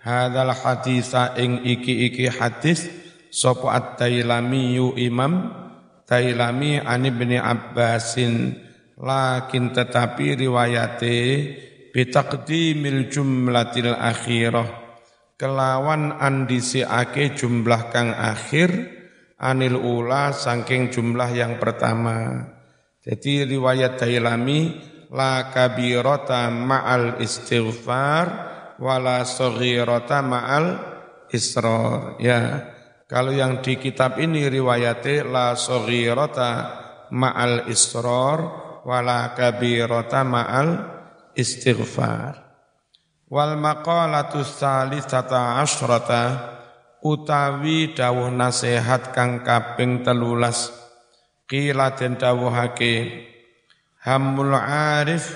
hadal 0.01 0.57
hadisa 0.57 1.37
ing 1.37 1.61
iki-iki 1.65 2.33
hadis 2.33 2.89
sapa 3.29 3.77
at-Tailami 3.77 4.77
yu 4.77 4.97
Imam 4.97 5.53
Tailami 6.09 6.81
an 6.81 7.05
Ibnu 7.05 7.37
Abbasin 7.37 8.57
lakin 8.97 9.73
tetapi 9.73 10.37
riwayate 10.41 11.17
bitaqdimil 11.93 13.09
jumlatil 13.13 13.95
akhirah 13.97 14.69
kelawan 15.41 16.13
andisiake 16.17 17.33
jumlah 17.37 17.89
kang 17.89 18.13
akhir 18.13 19.00
anil 19.41 19.81
ula 19.81 20.37
saking 20.37 20.93
jumlah 20.93 21.33
yang 21.33 21.57
pertama. 21.57 22.45
Jadi 23.01 23.49
riwayat 23.49 23.97
Dailami 23.97 24.77
la 25.11 25.49
kabirota 25.49 26.53
ma'al 26.53 27.19
istighfar 27.25 28.27
wala 28.77 29.25
saghirata 29.25 30.21
ma'al 30.21 30.67
israr. 31.33 32.21
Ya. 32.21 32.69
Kalau 33.11 33.35
yang 33.35 33.59
di 33.65 33.75
kitab 33.81 34.21
ini 34.23 34.47
riwayatnya 34.47 35.27
la 35.27 35.49
saghirata 35.57 36.51
ma'al 37.11 37.67
israr 37.73 38.39
wala 38.85 39.33
kabirata 39.33 40.21
ma'al 40.23 40.69
istighfar. 41.33 42.53
Wal 43.31 43.57
maqalatu 43.57 44.43
salisata 44.43 45.63
asyrata 45.63 46.23
utawi 47.01 47.97
dawuh 47.97 48.29
nasihat 48.29 49.13
kang 49.17 49.41
kaping 49.45 50.05
telulas. 50.05 50.73
Kila 51.51 51.99
den 51.99 52.15
dawuhake 52.15 53.27
hamul 54.05 54.55
arif. 54.55 55.35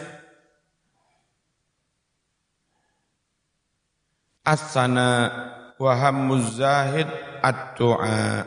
Asana 4.45 5.33
wa 5.81 5.93
hammuz 5.97 6.61
zahid 6.61 7.09
ad-du'a. 7.41 8.45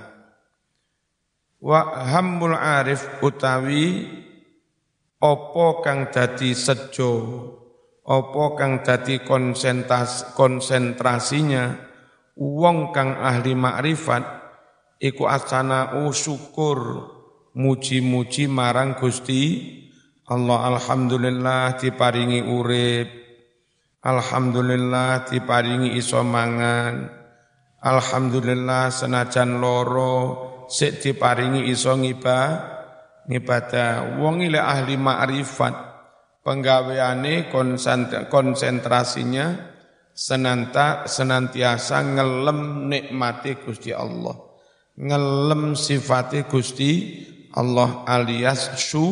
Wa 1.57 1.79
hammul 2.05 2.53
arif 2.53 3.01
utawi 3.25 4.05
opo 5.17 5.81
kang 5.81 6.13
dadi 6.13 6.53
sejo 6.53 7.12
opo 8.05 8.53
kang 8.53 8.86
dadi 8.86 9.25
konsentras 9.25 10.38
konsentrasinya 10.38 11.87
wong 12.38 12.94
kang 12.94 13.17
ahli 13.17 13.58
makrifat 13.58 14.24
iku 15.01 15.25
asana 15.25 15.94
syukur 16.13 17.10
muji-muji 17.58 18.46
marang 18.46 18.94
Gusti 18.94 19.74
Allah. 20.29 20.77
Alhamdulillah 20.77 21.82
diparingi 21.82 22.46
urip. 22.46 23.10
Alhamdulillah 24.06 25.25
diparingi 25.25 25.98
iso 25.98 26.22
mangan. 26.22 27.10
Alhamdulillah 27.82 28.94
senajan 28.94 29.58
loro 29.58 30.15
sik 30.70 31.01
diparingi 31.01 31.65
iso 31.74 31.98
ngiba 31.98 32.39
ngibadah. 33.25 34.22
Wong 34.22 34.46
ile 34.46 34.62
ahli 34.62 34.96
makrifat 34.96 35.74
penggaweane 36.46 37.50
konsentrasinya 38.29 39.76
senanta 40.17 41.05
senantiasa 41.05 42.01
ngelem 42.01 42.89
nikmati 42.89 43.62
Gusti 43.62 43.93
Allah 43.93 44.33
ngelem 44.97 45.77
sifati 45.77 46.50
Gusti 46.50 46.91
Allah 47.53 48.01
alias 48.09 48.74
su 48.81 49.05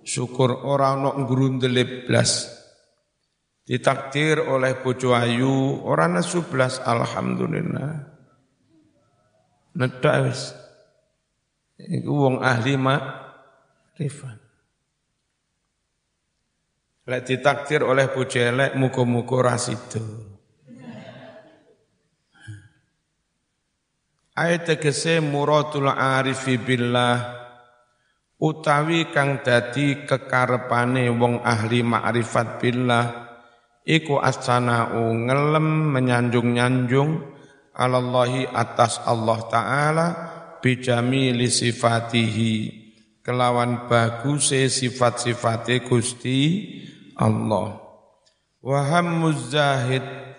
syukur 0.00 0.64
ora 0.64 0.96
ana 0.96 1.12
grundele 1.28 2.08
blas 2.08 2.48
ditakdir 3.68 4.40
oleh 4.40 4.80
bojo 4.80 5.12
ayu 5.12 5.84
ora 5.84 6.08
nesu 6.08 6.40
blas 6.48 6.80
alhamdulillah 6.80 8.08
nedak 9.76 10.16
wis 10.24 10.56
Iku 11.88 12.12
wong 12.12 12.36
ahli 12.44 12.76
makrifat. 12.76 14.36
Lek 17.08 17.22
ditakdir 17.24 17.80
oleh 17.80 18.12
bojo 18.12 18.36
elek 18.36 18.76
muga-muga 18.76 19.56
rasido. 19.56 20.29
Ayat 24.40 24.72
tegese 24.72 25.20
muratul 25.20 25.92
arifi 25.92 26.56
billah. 26.56 27.44
Utawi 28.40 29.12
kang 29.12 29.44
dadi 29.44 30.08
kekarepane 30.08 31.12
wong 31.12 31.44
ahli 31.44 31.84
makrifat 31.84 32.56
billah. 32.56 33.36
Iku 33.84 34.16
assana'u 34.16 35.12
ngelem 35.28 35.92
menyanjung-nyanjung 35.92 37.20
alallahi 37.76 38.48
atas 38.48 39.04
Allah 39.04 39.38
taala 39.52 40.06
bijamili 40.64 41.52
sifatihi. 41.52 42.80
Kelawan 43.20 43.92
baguse 43.92 44.72
sifat-sifate 44.72 45.84
Gusti 45.84 46.64
Allah. 47.20 47.76
Wa 48.64 48.80
zahid 49.52 50.29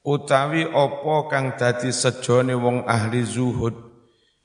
utawi 0.00 0.64
apa 0.64 1.16
kang 1.28 1.46
dadi 1.60 1.92
sejone 1.92 2.56
wong 2.56 2.88
ahli 2.88 3.20
zuhud 3.20 3.76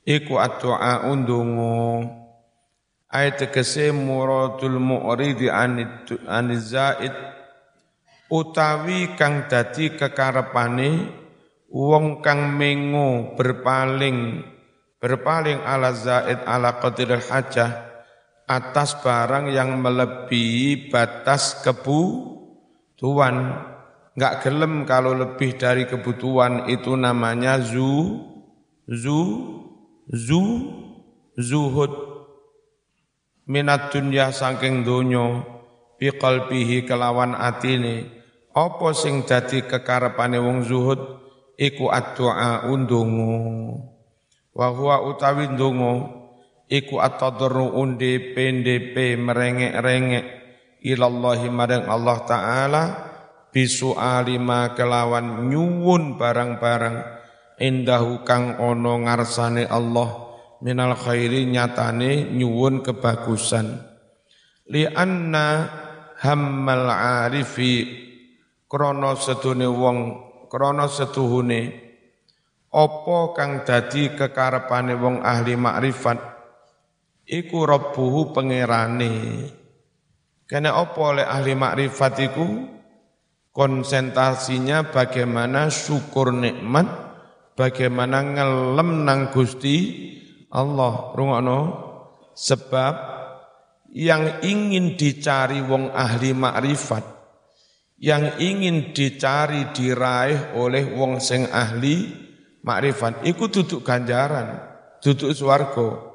iku 0.04 0.36
addu'a 0.36 1.08
undungu 1.08 2.04
ayat 3.08 3.48
tegese 3.48 3.88
muradul 3.88 4.76
mu'ridi 4.76 5.48
aniz 5.48 6.76
zaid 6.76 7.16
utawi 8.28 9.16
kang 9.16 9.48
dadi 9.48 9.96
kekarepane 9.96 11.08
wong 11.72 12.20
kang 12.20 12.52
mengo 12.52 13.32
berpaling 13.40 14.44
berpaling 15.00 15.56
ala 15.64 15.96
zaid 15.96 16.44
ala 16.44 16.76
qadiril 16.84 17.24
hajah 17.24 17.96
atas 18.44 19.00
barang 19.00 19.50
yang 19.50 19.80
melebihi 19.80 20.92
batas 20.92 21.64
kebutuhan 21.64 23.36
nggak 24.16 24.34
gelem 24.42 24.88
kalau 24.88 25.12
lebih 25.12 25.60
dari 25.60 25.84
kebutuhan 25.84 26.72
itu 26.72 26.96
namanya 26.96 27.60
zu 27.60 28.24
zu 28.88 29.20
zu 30.08 30.42
zuhud. 31.36 31.92
Minat 33.46 33.94
dunya 33.94 34.34
saking 34.34 34.82
donyo 34.82 35.44
bi 36.00 36.10
qalbihi 36.10 36.82
kelawan 36.82 37.36
atine 37.38 38.10
apa 38.56 38.88
sing 38.96 39.22
dadi 39.28 39.62
kekarepane 39.68 40.40
wong 40.40 40.64
zuhud? 40.66 41.00
Iku 41.56 41.88
addu'a 41.88 42.68
undungu 42.68 43.32
wa 44.56 44.68
huwa 44.72 45.08
utawi 45.08 45.48
ndonga 45.52 45.92
iku 46.68 47.00
at-tadarru 47.00 47.76
unde 47.76 48.32
PNDP 48.36 49.16
merengek-rengek. 49.20 50.26
Ilallahi 50.84 51.48
marang 51.48 51.88
Allah 51.88 52.18
taala 52.28 52.82
bisu 53.54 53.96
alima 53.96 54.76
kelawan 54.76 55.48
nyuwun 55.48 56.20
barang-barang. 56.20 56.96
Indahu 57.56 58.20
kang 58.28 58.60
ono 58.60 59.00
ngarsane 59.00 59.64
Allah. 59.64 60.28
Minal 60.60 60.96
khairi 60.96 61.48
nyatane 61.48 62.32
nyuwun 62.36 62.84
kebagusan. 62.84 63.80
Li 64.68 64.84
anna 64.84 65.68
hammal 66.20 66.88
arifi. 66.92 68.04
Krana 68.66 69.14
sedune 69.16 69.70
wong 69.70 69.98
krana 70.52 70.90
setuhune. 70.90 71.86
Apa 72.76 73.18
kang 73.32 73.64
dadi 73.64 74.12
kekarepane 74.12 74.92
wong 75.00 75.24
ahli 75.24 75.56
makrifat? 75.56 76.18
Iku 77.24 77.64
rabbuhu 77.64 78.36
pangerane. 78.36 79.12
Kene 80.44 80.68
apa 80.70 81.00
oleh 81.00 81.24
ahli 81.24 81.56
makrifat 81.56 82.14
iku 82.20 82.75
konsentrasinya 83.56 84.92
bagaimana 84.92 85.72
syukur 85.72 86.28
nikmat 86.28 86.84
bagaimana 87.56 88.20
ngelem 88.20 89.08
nang 89.08 89.32
Gusti 89.32 90.04
Allah 90.52 91.16
rungokno 91.16 91.60
sebab 92.36 92.94
yang 93.96 94.44
ingin 94.44 95.00
dicari 95.00 95.64
wong 95.64 95.88
ahli 95.88 96.36
makrifat 96.36 97.16
yang 97.96 98.36
ingin 98.36 98.92
dicari 98.92 99.72
diraih 99.72 100.52
oleh 100.60 100.92
wong 100.92 101.16
sing 101.16 101.48
ahli 101.48 102.26
makrifat 102.66 103.22
iku 103.22 103.46
duduk 103.48 103.86
ganjaran, 103.86 104.58
duduk 105.00 105.30
swarga. 105.30 106.12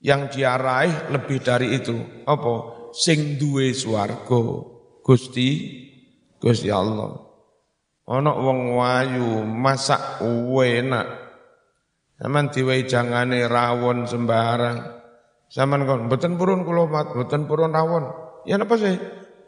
Yang 0.00 0.40
dia 0.40 0.56
raih 0.56 1.12
lebih 1.12 1.44
dari 1.44 1.76
itu. 1.76 2.24
Apa? 2.24 2.88
Sing 2.96 3.36
duwe 3.36 3.76
swarga. 3.76 4.40
Gusti 5.04 5.50
Gusti 6.40 6.72
Allah. 6.72 7.20
Ana 8.10 8.32
wong 8.34 8.74
wayu 8.74 9.44
masak 9.44 10.18
enak. 10.24 11.06
Saman 12.20 12.50
diwehi 12.50 12.88
jangane 12.88 13.46
rawon 13.46 14.08
sembarang. 14.08 14.98
Saman 15.46 15.86
kon 15.86 16.08
mboten 16.08 16.34
purun 16.34 16.66
kula 16.66 16.90
mat, 16.90 17.12
mboten 17.14 17.46
purun 17.46 17.70
rawon. 17.70 18.04
Ya 18.48 18.56
napa 18.58 18.74
sih? 18.80 18.96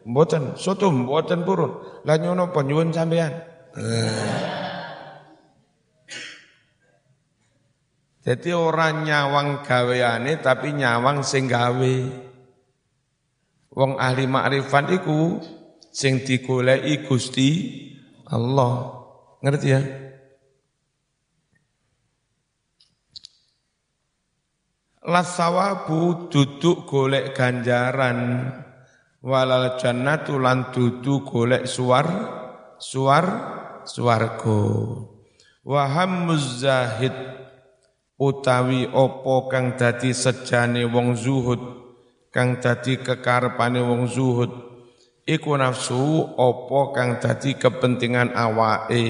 Mboten, 0.06 0.54
soto 0.60 0.92
mboten 0.92 1.42
purun. 1.42 2.04
Lah 2.06 2.16
nyono 2.20 2.52
apa 2.52 2.60
nyuwun 2.62 2.94
sampean? 2.94 3.32
Eh. 3.76 4.62
Jadi 8.22 8.54
orang 8.54 9.02
nyawang 9.02 9.66
gaweane 9.66 10.38
tapi 10.38 10.70
nyawang 10.78 11.26
sing 11.26 11.50
gawe. 11.50 11.96
Wong 13.72 13.98
ahli 13.98 14.30
makrifat 14.30 14.86
iku 15.02 15.42
sing 15.92 16.24
digoleki 16.24 17.04
Gusti 17.04 17.48
Allah. 18.32 19.04
Ngerti 19.44 19.68
ya? 19.68 19.80
Lasawabu 25.02 26.30
duduk 26.30 26.86
golek 26.86 27.34
ganjaran 27.34 28.48
walal 29.20 29.74
jannatu 29.76 30.38
lan 30.38 30.70
duduk 30.70 31.26
golek 31.26 31.66
suar 31.66 32.06
suar 32.78 33.26
suargo. 33.82 34.62
Wahammuz 35.66 36.62
zahid 36.62 37.14
utawi 38.14 38.86
opo 38.86 39.50
kang 39.50 39.74
dadi 39.74 40.14
sejane 40.14 40.86
wong 40.86 41.18
zuhud 41.18 41.62
kang 42.30 42.62
dadi 42.62 43.02
kekarepane 43.02 43.82
wong 43.82 44.06
zuhud 44.06 44.71
iku 45.26 45.54
nafsu 45.54 46.34
apa 46.34 46.80
kang 46.94 47.10
dadi 47.22 47.54
kepentingan 47.58 48.34
awake? 48.34 49.06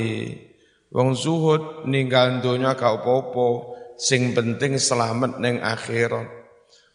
Wong 0.92 1.16
zuhud 1.16 1.88
ninggal 1.88 2.44
donya 2.44 2.76
gak 2.76 3.00
apa-apa 3.00 3.48
sing 3.96 4.36
penting 4.36 4.76
selamat 4.76 5.40
neng 5.40 5.64
akhirat. 5.64 6.28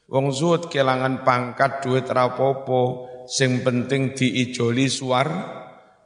Wong 0.08 0.30
zuhud 0.30 0.69
kelangan 0.69 1.25
pangkat 1.25 1.82
duit 1.82 2.06
rapopo 2.06 3.10
sing 3.27 3.65
penting 3.65 4.13
diijoli 4.13 4.88
suar 4.88 5.27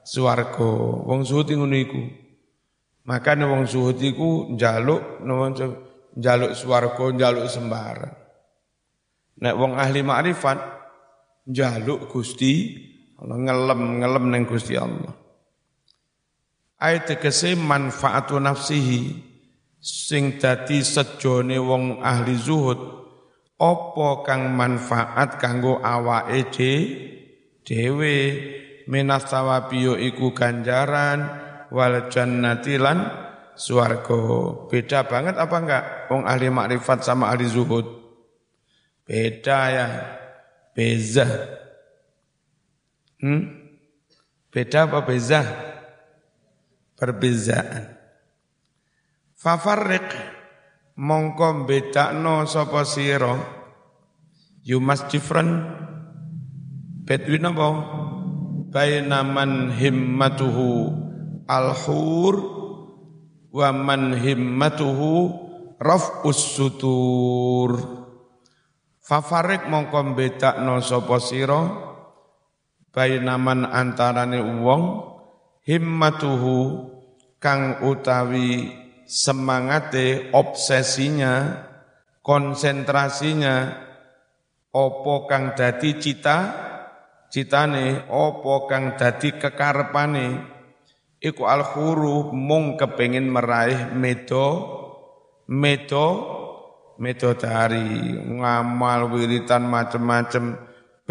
suarga 0.02 0.72
wong 1.06 1.22
zuhud 1.28 1.52
ngono 1.52 1.78
iku. 1.78 2.02
Makane 3.06 3.44
wong 3.46 3.68
zuhud 3.68 4.00
iku 4.00 4.56
njaluk 4.56 5.22
njaluk 6.16 6.52
suarga 6.56 7.06
njaluk 7.12 7.46
sembarang. 7.52 8.16
Nek 9.42 9.56
wong 9.58 9.76
ahli 9.76 10.00
makrifat 10.00 10.60
njaluk 11.50 12.08
Gusti 12.08 12.88
Allah 13.22 13.38
ngelem 13.38 14.02
ngelem 14.02 14.26
neng 14.34 14.44
Gusti 14.50 14.74
Allah. 14.74 15.14
Ayat 16.82 17.14
tegese 17.14 17.54
manfaatu 17.54 18.42
nafsihi 18.42 19.14
sing 19.78 20.42
dadi 20.42 20.82
sejone 20.82 21.62
wong 21.62 22.02
ahli 22.02 22.34
zuhud 22.34 22.82
apa 23.62 24.10
kang 24.26 24.58
manfaat 24.58 25.38
kanggo 25.38 25.78
awake 25.86 26.74
dhewe 27.62 28.18
minas 28.90 29.30
sawabiyo 29.30 30.02
iku 30.02 30.34
ganjaran 30.34 31.22
wal 31.70 32.10
jannati 32.10 32.82
lan 32.82 33.06
swarga. 33.54 34.66
Beda 34.66 35.06
banget 35.06 35.38
apa 35.38 35.56
enggak 35.62 35.84
wong 36.10 36.26
ahli 36.26 36.50
makrifat 36.50 37.06
sama 37.06 37.30
ahli 37.30 37.46
zuhud? 37.46 37.86
Beda 39.06 39.60
ya. 39.70 39.88
Beza. 40.74 41.61
Hmm? 43.22 43.42
Beda 44.50 44.90
apa 44.90 45.06
beza? 45.06 45.46
Perbezaan. 46.98 47.98
Fafarriq 49.38 50.06
mongko 51.02 51.66
sapa 52.46 52.86
sira 52.86 53.34
you 54.62 54.78
must 54.78 55.10
different 55.10 55.66
between 57.10 57.42
apa 57.50 57.70
baina 58.70 59.26
man 59.26 59.74
himmatuhu 59.74 60.94
alhur 61.50 62.36
wa 63.50 63.70
man 63.74 64.14
himmatuhu 64.14 65.34
raf'us 65.82 66.56
sutur 66.56 67.82
fafarik 69.02 69.66
mongko 69.68 70.14
bedakno 70.14 70.86
sapa 70.86 71.18
sira 71.18 71.91
bainaman 72.92 73.68
antarane 73.68 74.40
wong 74.40 74.84
himmatuhu 75.64 76.92
kang 77.40 77.82
utawi 77.88 78.76
semangate 79.08 80.32
obsesinya 80.32 81.68
konsentrasinya 82.22 83.76
opo 84.72 85.28
kang 85.28 85.52
dadi 85.58 86.00
cita 86.00 86.38
citane 87.32 88.08
opo 88.12 88.68
kang 88.68 89.00
dadi 89.00 89.40
kekarepane. 89.40 90.60
Iku 91.22 91.46
al 91.46 91.62
khuru 91.62 92.34
mung 92.34 92.82
kepengin 92.82 93.30
meraih 93.30 93.94
medo 93.94 94.48
medo 95.46 96.08
medo 96.98 97.30
dari 97.38 98.18
ngamal 98.26 99.06
wiritan 99.14 99.70
macem-macem 99.70 100.58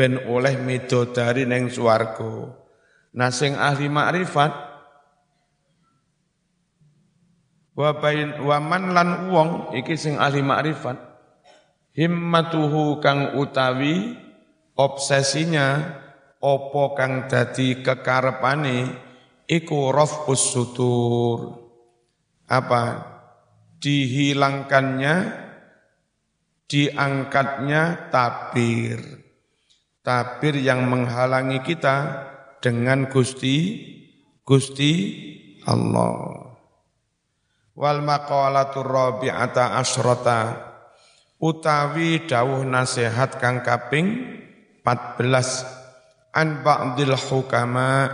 ben 0.01 0.17
oleh 0.25 0.57
midodari 0.57 1.45
neng 1.45 1.69
swarga. 1.69 2.57
Nah 3.13 3.29
sing 3.29 3.53
ahli 3.53 3.93
makrifat 3.93 4.49
wa 7.77 7.91
bain 8.01 8.41
wa 8.41 8.57
man 8.65 8.97
lan 8.97 9.29
wong 9.29 9.77
iki 9.77 10.01
sing 10.01 10.17
ahli 10.17 10.41
makrifat 10.41 10.97
himmatuhu 11.93 12.97
kang 13.05 13.37
utawi 13.37 14.17
obsesinya 14.73 16.01
opo 16.41 16.97
kang 16.97 17.29
dadi 17.29 17.85
kekarepane 17.85 18.97
iku 19.45 19.93
rafus 19.93 20.57
sutur 20.57 21.61
apa? 22.49 23.05
Dihilangkannya 23.81 25.17
diangkatnya 26.69 28.09
tabir 28.09 29.30
tabir 30.01 30.57
yang 30.57 30.89
menghalangi 30.89 31.61
kita 31.65 32.29
dengan 32.61 33.09
Gusti 33.09 33.89
Gusti 34.45 34.93
Allah. 35.65 36.51
Wal 37.77 38.03
maqalatur 38.05 38.85
rabi'ata 38.85 39.79
asrata 39.79 40.71
utawi 41.41 42.29
dawuh 42.29 42.67
nasihat 42.67 43.41
kang 43.41 43.65
kaping 43.65 44.37
14 44.85 46.37
an 46.37 46.61
ba'dil 46.61 47.17
hukama 47.17 48.13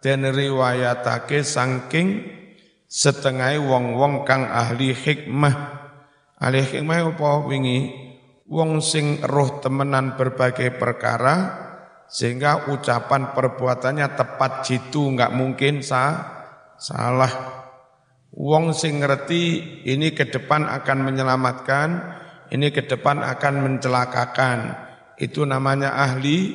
den 0.00 0.24
riwayatake 0.28 1.44
saking 1.44 2.28
setengah 2.88 3.56
wong-wong 3.60 4.24
kang 4.28 4.48
ahli 4.48 4.92
hikmah 4.92 5.54
ahli 6.40 6.60
hikmah 6.60 7.12
apa 7.12 7.30
wingi 7.48 8.03
wong 8.44 8.84
sing 8.84 9.24
roh 9.24 9.60
temenan 9.60 10.20
berbagai 10.20 10.76
perkara 10.76 11.64
sehingga 12.04 12.68
ucapan 12.68 13.32
perbuatannya 13.32 14.08
tepat 14.12 14.52
jitu 14.68 15.16
nggak 15.16 15.32
mungkin 15.32 15.80
sah, 15.80 16.12
salah. 16.76 17.64
Wong 18.34 18.74
sing 18.74 18.98
ngerti 18.98 19.42
ini 19.86 20.10
ke 20.10 20.26
depan 20.28 20.66
akan 20.66 20.98
menyelamatkan 21.06 21.88
ini 22.50 22.74
ke 22.74 22.84
depan 22.84 23.22
akan 23.24 23.54
mencelakakan. 23.62 24.58
Itu 25.16 25.46
namanya 25.46 25.94
ahli 25.94 26.52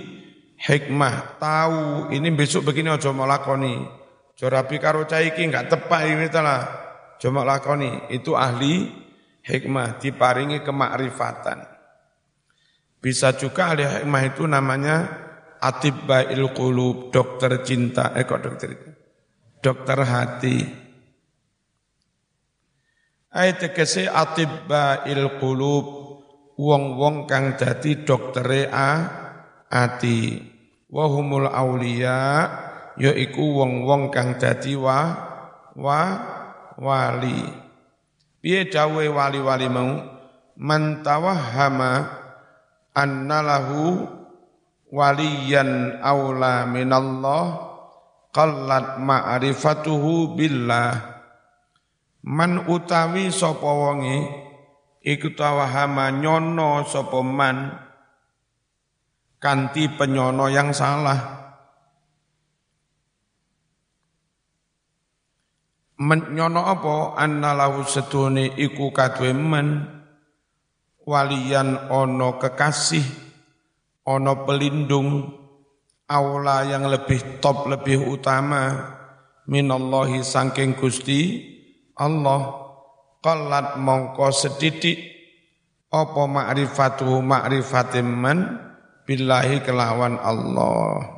hikmah. 0.60 1.40
Tahu 1.40 2.12
ini 2.12 2.30
besok 2.36 2.70
begini 2.70 2.92
ojo 2.94 3.16
mau 3.16 3.26
lakoni. 3.26 3.80
Jorabi 4.36 4.80
karo 4.80 5.08
caiki 5.08 5.48
nggak 5.48 5.72
tepat 5.72 6.02
ini 6.08 6.28
telah 6.28 6.68
cuma 7.18 7.48
lakoni. 7.48 8.12
Itu 8.12 8.36
ahli 8.36 8.92
hikmah 9.44 10.04
diparingi 10.04 10.62
kemakrifatan 10.62 11.79
bisa 13.00 13.32
juga 13.36 13.72
ahli 13.72 13.88
hikmah 13.88 14.24
itu 14.28 14.44
namanya 14.44 15.08
atibbail 15.60 16.52
qulub, 16.52 17.12
dokter 17.12 17.64
cinta, 17.64 18.12
eh 18.16 18.28
kok 18.28 18.44
dokter 18.44 18.70
itu? 18.76 18.90
Dokter 19.60 20.00
hati. 20.04 20.58
Ayat 23.32 23.64
tegese 23.64 24.08
atibbail 24.08 25.40
qulub, 25.40 25.86
wong-wong 26.60 27.24
kang 27.24 27.56
dadi 27.56 28.04
doktere 28.04 28.68
a 28.68 28.92
ati. 29.72 30.44
Wahumul 30.90 31.46
aulia, 31.46 32.50
yaiku 32.98 33.64
wong-wong 33.64 34.10
kang 34.12 34.36
dadi 34.42 34.74
wa 34.76 35.00
wa 35.78 36.02
wali. 36.76 37.46
Piye 38.40 38.68
dawe 38.68 39.04
wali-wali 39.08 39.68
mau? 39.72 39.92
Man 40.60 41.06
tawahhama 41.06 42.19
annalahu 43.00 44.04
waliyan 44.92 46.04
aula 46.04 46.68
minallah 46.68 47.72
qallat 48.36 49.00
ma'rifatuhu 49.00 50.36
billah. 50.36 50.92
Man 52.20 52.68
utawi 52.68 53.32
sapa 53.32 53.64
wonge 53.64 54.28
iku 55.00 55.32
tawahama 55.32 56.12
nyono 56.12 56.84
sapa 56.84 57.24
man 57.24 57.72
kanthi 59.40 59.88
penyono 59.96 60.52
yang 60.52 60.76
salah. 60.76 61.40
Nyono 66.00 66.64
apa? 66.64 67.20
Annalahu 67.20 67.84
sedune 67.84 68.56
iku 68.56 68.92
kadwe 68.96 69.36
men 69.36 69.99
walian 71.10 71.90
ono 71.90 72.38
kekasih, 72.38 73.02
ono 74.06 74.46
pelindung, 74.46 75.26
aula 76.06 76.70
yang 76.70 76.86
lebih 76.86 77.42
top, 77.42 77.66
lebih 77.66 78.14
utama, 78.14 78.78
minallahi 79.50 80.22
sangking 80.22 80.78
gusti, 80.78 81.50
Allah, 81.98 82.54
qalat 83.26 83.82
mongko 83.82 84.30
sedidik, 84.30 85.02
apa 85.90 86.30
ma'rifatuhu 86.30 87.26
ma'rifatim 87.26 88.06
man, 88.06 88.40
billahi 89.10 89.66
kelawan 89.66 90.22
Allah. 90.22 91.18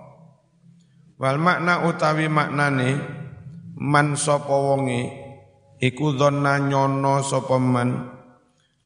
Wal 1.19 1.37
makna 1.37 1.83
utawi 1.83 2.31
maknane, 2.31 2.95
man 3.75 4.15
sapa 4.15 4.55
wonge, 4.55 5.11
iku 5.83 6.15
dhonna 6.15 6.63
nyono 6.63 7.19
sapa 7.19 7.59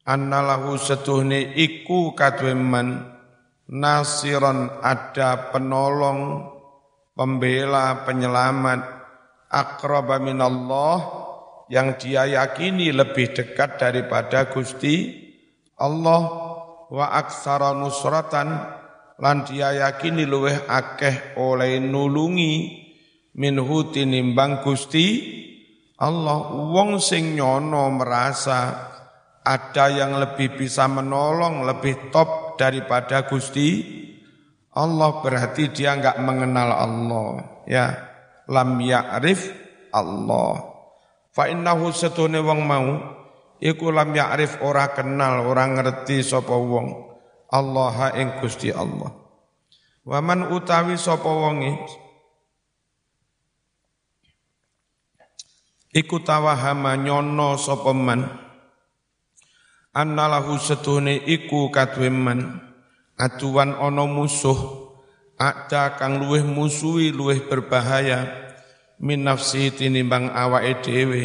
annalahu 0.05 0.77
setuhne 0.77 1.57
iku 1.57 2.13
kadwe 2.13 2.53
man 2.53 3.17
nasiron 3.65 4.69
ada 4.85 5.49
penolong, 5.49 6.53
pembela, 7.17 8.05
penyelamat, 8.05 8.81
akraba 9.49 10.21
minallah 10.21 10.97
yang 11.73 11.97
dia 11.97 12.29
yakini 12.29 12.93
lebih 12.93 13.33
dekat 13.33 13.81
daripada 13.81 14.53
Gusti 14.53 15.25
Allah 15.81 16.21
wa 16.93 17.05
aksara 17.17 17.73
nusratan 17.73 18.53
lan 19.17 19.37
dia 19.49 19.73
yakini 19.73 20.29
luweh 20.29 20.69
akeh 20.69 21.35
oleh 21.41 21.81
nulungi 21.81 22.85
minhu 23.35 23.89
tinimbang 23.89 24.61
Gusti 24.61 25.33
Allah. 25.95 26.51
Wong 26.53 26.99
sing 26.99 27.33
nyono 27.33 27.87
merasa 27.95 28.91
ada 29.45 29.93
yang 29.93 30.17
lebih 30.17 30.57
bisa 30.57 30.89
menolong, 30.89 31.61
lebih 31.63 32.09
top 32.09 32.57
daripada 32.57 33.29
Gusti 33.29 33.85
Allah. 34.73 35.21
Berarti 35.21 35.69
dia 35.69 35.93
enggak 35.93 36.17
mengenal 36.17 36.69
Allah 36.73 37.29
ya. 37.69 37.85
Lam 38.49 38.77
ya'rif 38.81 39.53
Allah. 39.93 40.65
Fa 41.33 41.49
innahu 41.49 41.89
setune 41.93 42.41
wong 42.41 42.61
mau 42.65 42.89
iku 43.57 43.89
lam 43.89 44.13
ya'rif 44.13 44.61
ora 44.61 44.89
kenal 44.93 45.45
ora 45.45 45.69
ngerti 45.69 46.25
sapa 46.25 46.53
wong. 46.53 47.05
Allah 47.53 48.17
ing 48.17 48.41
Gusti 48.41 48.73
Allah. 48.73 49.13
Waman 50.05 50.53
utawi 50.53 50.97
sapa 50.97 51.25
wonge 51.25 51.73
iku 55.95 56.19
tawahama 56.19 56.99
nyono 56.99 57.55
sapa 57.55 57.95
man 57.95 58.44
annalahu 59.95 60.59
setune 60.59 61.23
iku 61.23 61.71
kadwe 61.71 62.11
man 62.11 62.59
aduan 63.15 63.71
ana 63.79 64.03
musuh. 64.03 64.83
Ada 65.35 65.99
kang 65.99 66.23
luweh 66.23 66.43
musuhi 66.43 67.11
luweh 67.11 67.43
berbahaya. 67.47 68.23
Min 69.03 69.27
nafsi 69.27 69.71
tinimbang 69.75 70.31
awake 70.31 70.79
dhewe. 70.83 71.23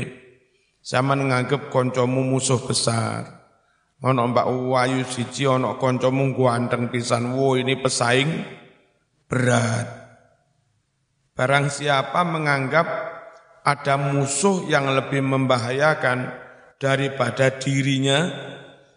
Zaman 0.82 1.30
nganggep 1.30 1.70
kancamu 1.70 2.18
musuh 2.26 2.58
besar. 2.58 3.38
Ana 4.02 4.26
mbak 4.26 4.48
wayu 4.48 5.06
siji 5.06 5.46
ana 5.46 5.78
kancamu 5.78 6.34
ganteng 6.34 6.90
pisan 6.90 7.38
wo 7.38 7.54
ini 7.54 7.78
pesaing 7.78 8.30
berat. 9.30 9.86
Barang 11.38 11.70
siapa 11.70 12.26
menganggap 12.26 12.88
ada 13.62 13.94
musuh 13.94 14.66
yang 14.66 14.90
lebih 14.90 15.22
membahayakan 15.22 16.49
daripada 16.80 17.60
dirinya 17.60 18.32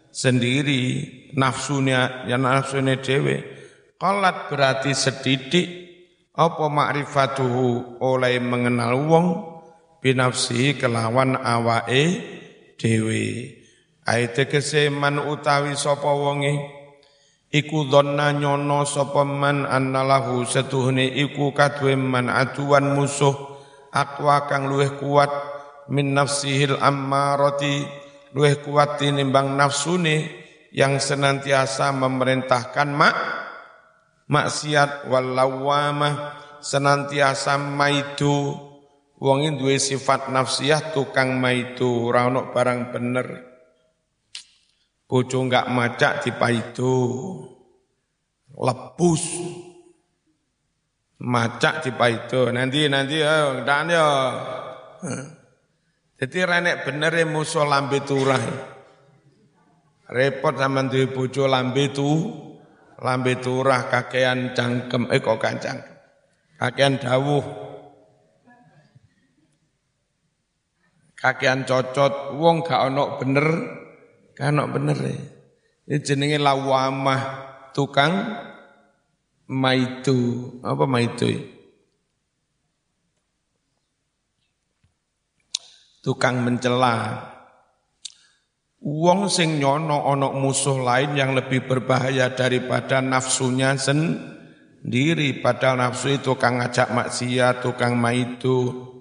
sendiri 0.08 1.04
nafsunya 1.36 2.24
ya 2.24 2.40
nafsunya 2.40 2.96
dewe. 2.98 3.44
Kalat 4.00 4.48
berarti 4.48 4.96
sedidik. 4.96 5.84
Apa 6.34 6.66
makrifatuhu 6.66 8.02
oleh 8.02 8.42
mengenal 8.42 8.98
wong 9.06 9.26
binafsi 10.02 10.74
kelawan 10.74 11.38
awae 11.38 12.18
dewe. 12.74 13.54
Aite 14.02 14.50
keseman 14.50 15.22
utawi 15.22 15.78
sapa 15.78 16.10
wonge? 16.10 16.58
Iku 17.54 17.86
dhanna 17.86 18.34
nyono 18.34 18.82
sapa 18.82 19.22
man 19.22 19.62
annalahu 19.62 20.42
setuhne 20.42 21.06
iku 21.06 21.54
kadwe 21.54 21.94
man 21.94 22.26
aduan 22.26 22.98
musuh 22.98 23.62
akwa 23.94 24.50
kang 24.50 24.66
luwih 24.66 24.98
kuat 24.98 25.53
min 25.92 26.16
nafsihil 26.16 26.80
ammarati 26.80 27.84
luwih 28.32 28.60
kuat 28.64 29.00
tinimbang 29.00 29.56
nafsune 29.58 30.30
yang 30.74 30.98
senantiasa 30.98 31.94
memerintahkan 31.94 32.88
mak 32.90 33.16
maksiat 34.28 35.08
walawamah 35.08 36.44
senantiasa 36.64 37.60
maitu. 37.60 38.56
Wong 39.14 39.56
duwe 39.56 39.80
sifat 39.80 40.28
nafsiyah 40.28 40.92
tukang 40.92 41.38
maitu 41.38 41.86
ora 41.86 42.28
ono 42.28 42.50
barang 42.50 42.80
bener. 42.92 43.26
Bojo 45.08 45.38
enggak 45.44 45.70
macak 45.70 46.24
dipaitu. 46.26 46.92
Lepus. 48.52 49.24
Macak 51.24 51.86
dipaitu. 51.86 52.52
Nanti 52.52 52.84
nanti 52.90 53.22
ayo 53.22 53.64
dan 53.64 53.88
yo 53.88 54.08
jadi 56.14 56.46
renek 56.46 56.86
bener 56.86 57.10
ya 57.10 57.26
musuh 57.26 57.66
lambe 57.66 57.98
turah. 58.06 58.38
Repot 60.04 60.54
sama 60.54 60.86
duwe 60.86 61.10
bojo 61.10 61.50
lambe 61.50 61.90
tu, 61.90 62.06
lambe 63.02 63.40
turah 63.42 63.90
kakean 63.90 64.54
cangkem, 64.54 65.10
eh 65.10 65.18
kok 65.18 65.40
kancang. 65.42 65.80
Kakean 66.54 67.02
dawuh. 67.02 67.42
Kakean 71.18 71.64
cocot, 71.64 72.36
wong 72.36 72.62
gak 72.62 72.92
ono 72.92 73.16
bener, 73.16 73.46
gak 74.36 74.52
ono 74.54 74.64
bener 74.70 74.98
ya. 75.02 75.16
Ini 75.84 75.96
jenenge 76.04 76.38
lawamah 76.38 77.22
tukang 77.72 78.12
maitu. 79.48 80.52
Apa 80.60 80.84
maitu 80.84 81.26
ya? 81.32 81.53
Tukang 86.04 86.44
mencela. 86.44 87.32
Wong 88.84 89.32
sing 89.32 89.56
nyono 89.56 90.04
onok 90.12 90.36
musuh 90.36 90.76
lain 90.84 91.16
yang 91.16 91.32
lebih 91.32 91.64
berbahaya 91.64 92.36
daripada 92.36 93.00
nafsunya 93.00 93.72
sendiri. 93.80 95.40
Padahal 95.40 95.80
nafsu 95.80 96.20
itu 96.20 96.36
tukang 96.36 96.60
ngajak 96.60 96.92
maksiat, 96.92 97.64
tukang 97.64 97.96
maitu. 97.96 98.92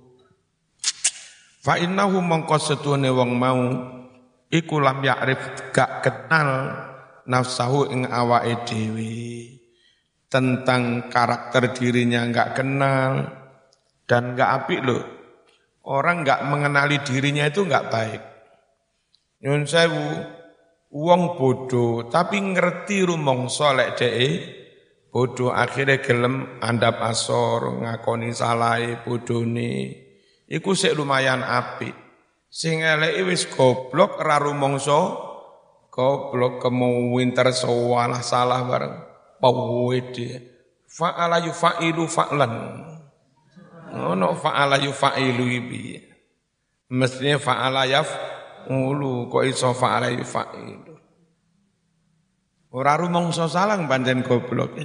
Fa 1.60 1.76
innahu 1.76 2.24
mongko 2.24 2.56
setune 2.64 3.12
wong 3.12 3.36
mau 3.36 3.60
iku 4.48 4.80
lam 4.80 5.04
ya'rif 5.04 5.76
gak 5.76 6.00
kenal 6.00 6.50
nafsahu 7.28 7.92
ing 7.92 8.08
awake 8.08 8.64
dhewe. 8.64 9.20
Tentang 10.32 11.12
karakter 11.12 11.76
dirinya 11.76 12.24
gak 12.32 12.64
kenal 12.64 13.28
dan 14.08 14.32
gak 14.40 14.64
apik 14.64 14.80
loh 14.80 15.23
Orang 15.84 16.24
nggak 16.24 16.48
mengenali 16.48 17.04
dirinya 17.04 17.44
itu 17.44 17.68
nggak 17.68 17.88
baik. 17.92 18.22
Nyun 19.44 19.68
sewu, 19.68 20.08
wong 20.96 21.36
bodoh 21.36 22.08
tapi 22.08 22.40
ngerti 22.40 23.04
rumong 23.04 23.52
solek 23.52 24.00
dee, 24.00 24.40
bodoh 25.12 25.52
akhirnya 25.52 26.00
gelem 26.00 26.64
andap 26.64 27.04
asor 27.04 27.84
ngakoni 27.84 28.32
salai 28.32 29.04
bodone. 29.04 30.04
Iku 30.48 30.72
sik 30.72 30.96
lumayan 30.96 31.44
api. 31.44 31.92
Sing 32.48 32.80
eleke 32.80 33.28
wis 33.28 33.50
goblok 33.52 34.24
ora 34.24 34.40
rumangsa 34.40 35.20
goblok 35.92 36.64
kemu 36.64 37.12
winter 37.12 37.52
salah 37.52 38.24
salah 38.24 38.64
bareng. 38.64 38.96
Pawede. 39.44 40.54
Fa'ala 40.88 41.42
yufa'ilu 41.44 42.06
fa'lan. 42.06 42.54
Ono 43.94 44.34
fa'ala 44.34 44.82
yufa'ilu 44.82 45.46
ibi. 45.46 46.02
Mestinya 46.94 47.38
fa'ala 47.38 47.86
yaf'ulu, 47.86 49.30
kok 49.30 49.46
iso 49.46 49.70
fa'ala 49.78 50.10
yufa'ilu. 50.10 50.94
Ora 52.74 52.98
rumangsa 52.98 53.46
salang 53.46 53.86
pancen 53.86 54.26
goblok. 54.26 54.82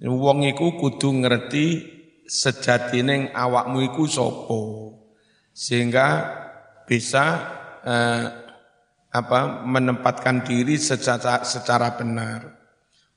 Wong 0.00 0.38
iku 0.46 0.78
kudu 0.78 1.18
ngerti 1.18 1.66
sejatine 2.30 3.34
awakmu 3.34 3.82
iku 3.90 4.06
sapa. 4.06 4.60
Sehingga 5.50 6.06
bisa 6.86 7.26
eh, 7.82 8.24
apa 9.10 9.66
menempatkan 9.66 10.46
diri 10.46 10.78
secara 10.78 11.42
secara 11.42 11.98
benar. 11.98 12.59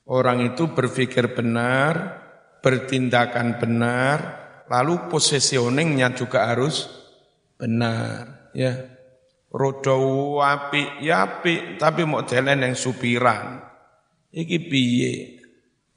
Orang 0.04 0.44
itu 0.44 0.68
berpikir 0.68 1.32
benar, 1.32 2.20
bertindakan 2.60 3.56
benar, 3.56 4.16
lalu 4.68 5.08
positioningnya 5.08 6.12
juga 6.12 6.44
harus 6.44 6.92
benar. 7.56 8.52
Ya, 8.52 8.84
roda 9.48 9.96
api, 10.44 11.00
ya 11.00 11.24
api, 11.24 11.80
tapi 11.80 12.04
mau 12.04 12.20
jalan 12.28 12.68
yang 12.68 12.76
supiran. 12.76 13.64
Iki 14.28 14.58
piye? 14.68 15.14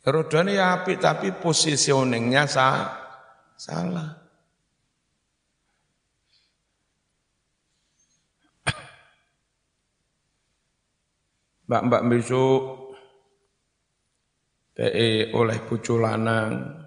Rodanya 0.08 0.52
ya 0.56 0.65
api, 0.80 0.96
tapi 0.96 1.36
positioningnya 1.36 2.48
sah, 2.48 2.96
salah. 3.60 4.24
Mbak-mbak 11.67 12.08
besok 12.08 12.87
Tee 14.78 15.34
oleh 15.34 15.58
bojo 15.66 15.98
lanang. 15.98 16.86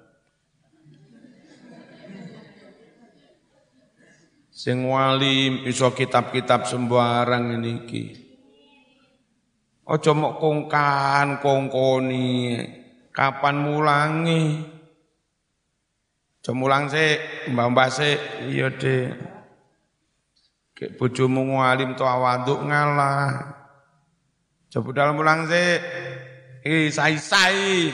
Sing 4.55 4.87
wali 4.87 5.67
iso 5.67 5.91
kitab-kitab 5.91 6.71
sembarang 6.71 7.59
niki. 7.59 8.15
Ojo 9.91 10.11
mok 10.15 10.39
kongkan, 10.39 11.43
kongkoni. 11.43 12.63
Kapan 13.11 13.57
mulangi? 13.59 14.63
Ojo 16.39 16.51
mulang 16.55 16.87
sik, 16.87 17.51
mbak-mbak 17.51 17.91
sik. 17.91 18.21
Iya, 18.47 18.71
Dek. 18.71 19.11
Kayak 20.79 20.95
bojomu 20.95 21.59
ngalim 21.59 21.99
to 21.99 22.07
awaduk 22.07 22.63
ngalah. 22.63 23.51
Coba 24.71 24.89
dalam 24.95 25.19
mulang 25.19 25.51
sik. 25.51 25.81
Eh, 26.61 26.93
sai-sai. 26.93 27.89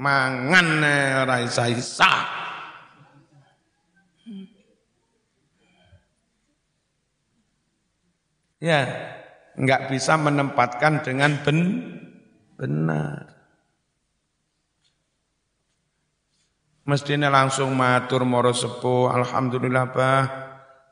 Mangan 0.00 0.80
ora 1.28 1.44
isa-isa. 1.44 2.40
Ya, 8.60 8.80
nggak 9.56 9.92
bisa 9.92 10.16
menempatkan 10.20 11.04
dengan 11.04 11.36
ben, 11.44 11.58
benar. 12.56 13.28
Mestinya 16.84 17.28
langsung 17.28 17.76
matur 17.76 18.24
moro 18.28 18.52
sepuh, 18.52 19.12
alhamdulillah 19.12 19.84
bah, 19.92 20.22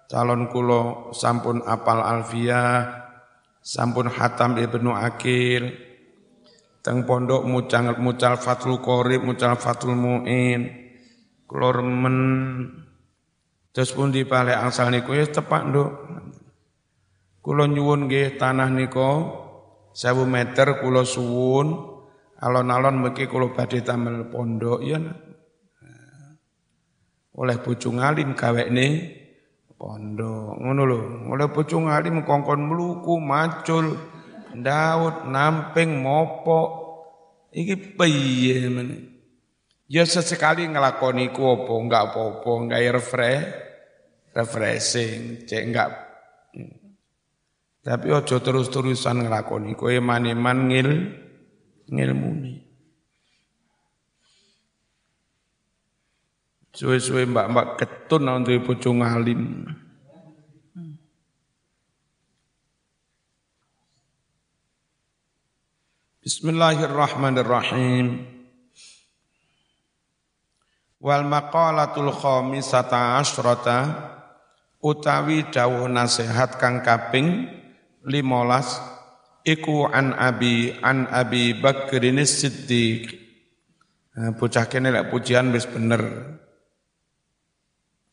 calon 0.08 0.48
kulo 0.48 1.12
sampun 1.12 1.64
apal 1.64 2.00
alfiyah, 2.00 3.08
sampun 3.60 4.08
hatam 4.08 4.56
ibnu 4.56 4.92
akil, 4.92 5.87
teng 6.84 7.04
pondok 7.04 7.42
mucal 7.44 7.98
mucal 7.98 8.34
fatul 8.38 8.78
korib, 8.78 9.26
mucal 9.26 9.54
fatul 9.58 9.94
muin, 9.94 10.68
kulo 11.44 11.68
remen, 11.74 12.16
terus 13.74 13.92
pun 13.94 14.14
di 14.14 14.22
balik 14.24 14.58
angsal 14.58 14.88
niku 14.92 15.14
ya 15.14 15.26
tepak 15.26 15.62
nduk. 15.68 15.90
Kulo 17.38 17.64
nyuwun 17.64 18.10
nggih 18.10 18.36
tanah 18.36 18.68
niko 18.68 19.10
sewu 19.96 20.28
meter 20.28 20.82
kulo 20.82 21.02
suwun. 21.06 21.96
Alon-alon 22.38 23.02
meki 23.02 23.26
kulo 23.26 23.50
badhe 23.50 23.82
tamel 23.82 24.30
pondok 24.30 24.78
ya 24.86 25.02
oleh 27.38 27.56
bojo 27.62 27.88
ngalim 27.94 28.34
gawekne 28.38 28.86
pondok. 29.74 30.54
Ngono 30.62 30.82
lho 30.86 30.98
oleh 31.34 31.48
bojo 31.50 31.76
ngalim 31.82 32.22
kongkon 32.22 32.62
mluku 32.62 33.18
macul 33.18 33.98
Daud 34.54 35.28
namping 35.28 36.00
mopo 36.00 36.60
iki 37.52 37.96
piye 37.96 38.68
men 38.68 38.88
ya 39.88 40.04
sesekali 40.04 40.68
ngelakoni 40.68 41.32
ku 41.32 41.42
apa 41.48 41.72
enggak 41.72 42.04
apa-apa 42.12 42.50
enggak 42.60 42.80
refresh 42.92 43.44
refreshing 44.36 45.48
cek 45.48 45.62
enggak 45.64 45.90
tapi 47.88 48.12
ojo 48.12 48.36
terus-terusan 48.36 49.24
ngelakoni 49.24 49.72
kowe 49.72 49.96
man-man 49.96 50.68
ngil 50.68 50.90
ngilmuni. 51.88 52.54
Suwe-suwe 56.76 57.26
mbak-mbak 57.26 57.80
ketun 57.80 58.22
nang 58.22 58.46
duwe 58.46 58.62
bojo 58.62 58.92
ngalim. 58.94 59.66
Bismillahirrahmanirrahim. 66.28 68.20
Wal 71.00 71.24
maqalatul 71.24 72.12
khamisata 72.12 73.16
asyrata 73.16 73.78
utawi 74.76 75.48
dawuh 75.48 75.88
nasihat 75.88 76.60
kang 76.60 76.84
kaping 76.84 77.48
limolas 78.04 78.76
iku 79.40 79.88
an 79.88 80.12
abi 80.20 80.76
an 80.84 81.08
abi 81.08 81.56
bakrin 81.56 82.20
siddiq. 82.20 83.08
Nah, 84.12 84.36
bocah 84.36 84.68
kene 84.68 84.92
lek 84.92 85.08
pujian 85.08 85.48
wis 85.48 85.64
bener. 85.64 86.28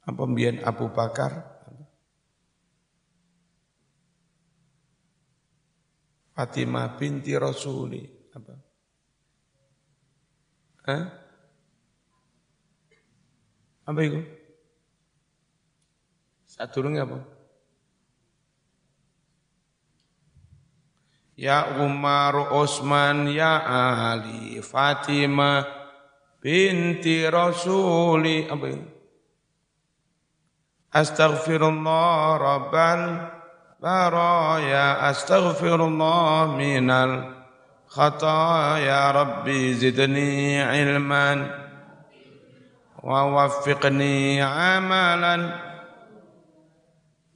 Apa 0.07 0.23
mbiyen 0.23 0.63
Abu 0.63 0.87
Bakar 0.87 1.54
Fatimah 6.35 6.99
binti 6.99 7.31
Rasuli 7.31 8.03
apa 8.35 8.53
Hah? 10.85 11.03
Apa 13.85 13.99
itu? 14.05 14.21
Saat 16.45 16.73
durungnya 16.77 17.09
apa? 17.09 17.25
Ya 21.35 21.81
Umar 21.81 22.53
Utsman 22.53 23.27
ya 23.33 23.59
Ali 24.13 24.61
Fatimah 24.61 25.65
binti 26.37 27.25
Rasuli 27.25 28.45
apa 28.45 28.65
ini? 28.69 28.87
Astaghfirullah 30.95 32.39
Rabbal 32.39 33.01
baraya 33.81 35.03
Astaghfirullah 35.09 36.55
minal 36.55 37.31
khataya 37.89 39.13
Rabbi 39.13 39.75
zidni 39.75 40.59
ilman 40.59 41.47
wa 43.05 43.19
waffiqni 43.29 44.41
amalan 44.41 45.53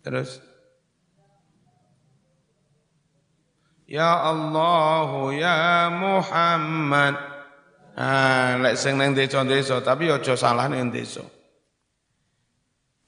terus 0.02 0.50
Ya 3.90 4.22
Allah 4.22 5.10
ya 5.34 5.90
Muhammad. 5.90 7.18
Ah, 7.98 8.54
lek 8.62 8.78
sing 8.78 9.02
nang 9.02 9.18
desa-desa 9.18 9.82
tapi 9.82 10.14
aja 10.14 10.38
salah 10.38 10.70
ning 10.70 10.94
desa. 10.94 11.26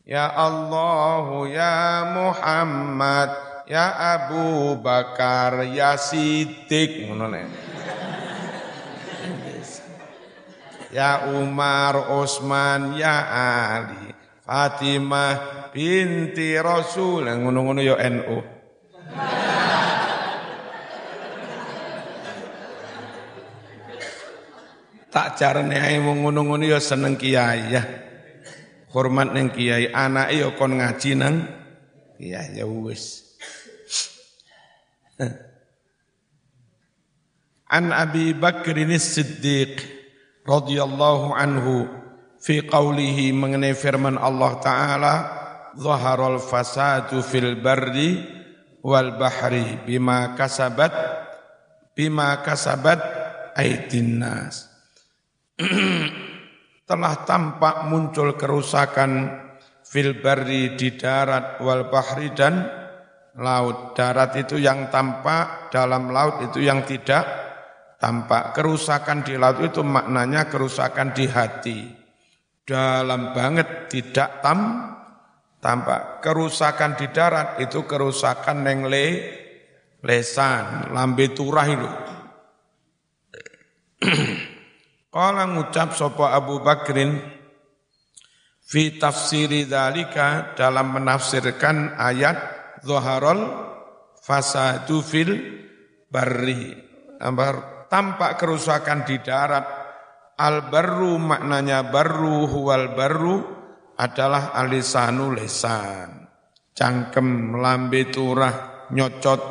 Ya 0.01 0.25
Allah 0.33 1.25
ya 1.45 1.75
Muhammad, 2.09 3.29
ya 3.69 3.85
Abu 4.17 4.75
Bakar, 4.81 5.61
ya 5.69 5.93
Siddiq. 5.93 7.05
Ya 10.91 11.31
Umar, 11.31 12.11
Utsman, 12.19 12.99
ya 12.99 13.15
Ali, 13.77 14.11
Fatimah 14.43 15.69
binti 15.71 16.59
Rasul, 16.59 17.31
ngono-ngono 17.31 17.79
ya 17.79 17.95
NU. 18.11 18.39
tak 25.11 25.35
jarane 25.35 25.75
ae 25.75 25.99
wong 25.99 26.23
ngono-ngono 26.23 26.63
ya 26.63 26.79
seneng 26.79 27.19
kiai 27.19 27.67
ya. 27.67 27.83
Hormat 28.91 29.31
ning 29.31 29.55
kiai, 29.55 29.87
anake 29.87 30.35
ya 30.43 30.51
kon 30.55 30.75
ngaji 30.75 31.11
nang 31.15 31.47
kiai 32.19 32.59
ya 32.59 32.67
wis. 32.67 33.23
An 37.71 37.95
Abi 37.95 38.35
Bakr 38.35 38.75
Siddiq 38.99 39.79
radhiyallahu 40.43 41.31
anhu 41.31 41.87
fi 42.41 42.65
qawlihi 42.65 43.31
mengenai 43.31 43.77
firman 43.77 44.17
Allah 44.17 44.59
taala 44.59 45.13
zaharal 45.77 46.41
fasadu 46.41 47.21
fil 47.21 47.61
barri 47.61 48.25
wal 48.81 49.15
bahri 49.15 49.77
bima 49.85 50.33
kasabat 50.33 50.91
bima 51.93 52.41
kasabat 52.41 52.99
aidin 53.53 54.25
nas 54.25 54.65
telah 56.91 57.23
tampak 57.23 57.87
muncul 57.87 58.35
kerusakan 58.35 59.31
fil 59.79 60.19
barri 60.19 60.75
di 60.75 60.99
darat 60.99 61.63
wal 61.63 61.87
bahri 61.87 62.35
dan 62.35 62.67
laut. 63.39 63.95
Darat 63.95 64.35
itu 64.35 64.59
yang 64.59 64.91
tampak, 64.91 65.71
dalam 65.71 66.11
laut 66.11 66.43
itu 66.51 66.59
yang 66.59 66.83
tidak 66.83 67.23
tampak. 67.95 68.51
Kerusakan 68.51 69.23
di 69.23 69.39
laut 69.39 69.63
itu 69.63 69.79
maknanya 69.87 70.51
kerusakan 70.51 71.15
di 71.15 71.31
hati. 71.31 71.79
Dalam 72.67 73.31
banget 73.31 73.87
tidak 73.87 74.43
tam 74.43 74.59
tampak. 75.63 76.19
Kerusakan 76.19 76.99
di 76.99 77.07
darat 77.07 77.55
itu 77.63 77.87
kerusakan 77.87 78.67
neng 78.67 78.91
le, 78.91 79.07
lesan, 80.03 80.91
lambe 80.91 81.31
turah 81.31 81.67
itu. 81.71 81.91
Kala 85.11 85.43
ngucap 85.43 85.91
sapa 85.91 86.31
Abu 86.31 86.63
Bakrin 86.63 87.19
fi 88.63 88.95
tafsiri 88.95 89.67
dalika 89.67 90.55
dalam 90.55 90.95
menafsirkan 90.95 91.99
ayat 91.99 92.39
zaharul 92.79 93.43
fasadu 94.23 95.03
fil 95.03 95.35
barri. 96.07 96.71
Tampak 97.91 98.39
kerusakan 98.39 99.03
di 99.03 99.19
darat. 99.19 99.67
Al 100.39 100.71
barru 100.71 101.19
maknanya 101.19 101.91
barru 101.91 102.47
huwal 102.47 102.95
barru 102.95 103.35
adalah 103.99 104.55
alisanu 104.55 105.35
lesan. 105.35 106.23
Cangkem, 106.71 107.59
lambe 107.59 108.07
turah, 108.07 108.87
nyocot. 108.95 109.41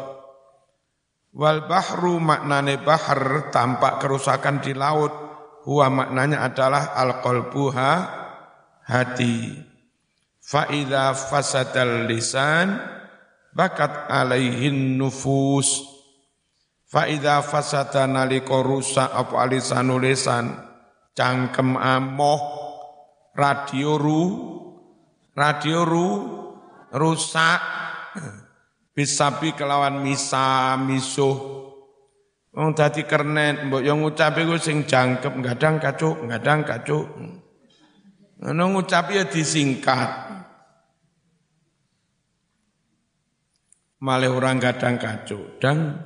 Wal 1.36 1.68
bahru 1.68 2.16
maknane 2.16 2.80
bahar 2.80 3.52
tampak 3.52 4.00
kerusakan 4.00 4.64
di 4.64 4.72
laut. 4.72 5.29
Huwa 5.68 5.92
maknanya 5.92 6.44
adalah 6.46 6.96
al-qalbuha 6.96 7.92
hati. 8.88 9.54
Fa'idha 10.40 11.12
fasadal 11.14 12.08
lisan 12.08 12.80
bakat 13.54 14.08
alaihin 14.10 14.96
nufus. 14.96 15.84
Fa'idha 16.90 17.38
fasada 17.44 18.10
naliko 18.10 18.66
rusak 18.66 19.06
apa 19.06 19.46
alisanu 19.46 20.02
lisan. 20.02 20.50
Cangkem 21.14 21.78
amoh. 21.78 22.40
Radio 23.36 23.94
ru. 23.94 24.22
Radio 25.38 25.86
ru. 25.86 26.08
Rusak 26.90 27.60
bisabi 28.90 29.54
kelawan 29.54 30.02
misa 30.02 30.74
misuh 30.74 31.69
Wong 32.50 32.74
dadi 32.74 33.06
kernet, 33.06 33.70
mbok 33.70 33.82
yo 33.86 33.94
ngucap 33.94 34.34
iku 34.42 34.58
sing 34.58 34.82
jangkep, 34.82 35.38
gadang 35.38 35.78
kacuk, 35.78 36.18
gadang 36.26 36.66
kacuk. 36.66 37.06
Ngono 38.42 38.64
ngucap 38.74 39.14
ya 39.14 39.22
disingkat. 39.22 40.30
Malah 44.00 44.32
orang 44.32 44.56
gadang 44.56 44.96
kacuk 44.96 45.60
dan 45.60 46.00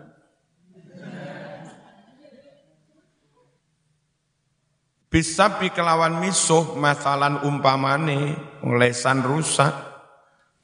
bisa 5.06 5.62
kelawan 5.70 6.18
misuh 6.18 6.74
masalan 6.74 7.38
umpamane 7.46 8.34
lesan 8.66 9.22
rusak 9.22 9.70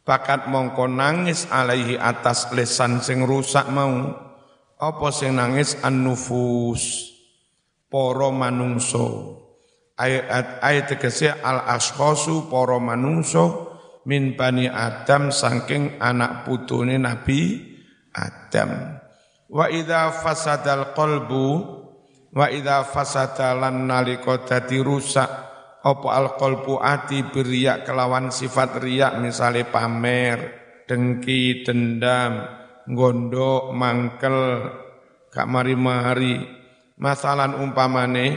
bakat 0.03 0.51
mongko 0.51 0.91
nangis 0.91 1.47
alaihi 1.55 1.95
atas 1.95 2.51
lesan 2.51 2.99
sing 2.99 3.23
rusak 3.23 3.71
mau 3.71 4.11
apa 4.81 5.13
sing 5.13 5.37
nangis 5.37 5.77
an-nufus? 5.85 7.13
Para 7.91 8.31
manungso 8.31 9.41
ayat 10.01 10.65
ayat 10.65 10.85
tegese 10.97 11.29
al 11.29 11.69
ashkhasu 11.69 12.49
para 12.49 12.81
manungso 12.81 13.77
min 14.09 14.33
bani 14.33 14.65
Adam 14.65 15.29
saking 15.29 16.01
anak 16.01 16.49
putune 16.49 16.97
Nabi 16.97 17.61
Adam. 18.17 18.97
Wa 19.51 19.69
idza 19.69 20.09
fasadal 20.25 20.97
qalbu 20.97 21.47
wa 22.33 22.47
idza 22.49 22.87
fasada 22.87 23.53
lan 23.53 23.91
nalika 23.91 24.47
dadi 24.47 24.81
rusak 24.81 25.29
apa 25.81 26.09
alqalbu 26.09 26.81
ati 26.81 27.29
beriak 27.29 27.85
kelawan 27.85 28.29
sifat 28.31 28.79
riak 28.81 29.17
misalnya 29.19 29.65
pamer, 29.69 30.39
dengki, 30.85 31.65
dendam, 31.65 32.60
gondok, 32.89 33.75
mangkel, 33.75 34.39
gak 35.29 35.49
mari-mari. 35.49 36.41
Masalan 37.01 37.57
umpamane 37.57 38.37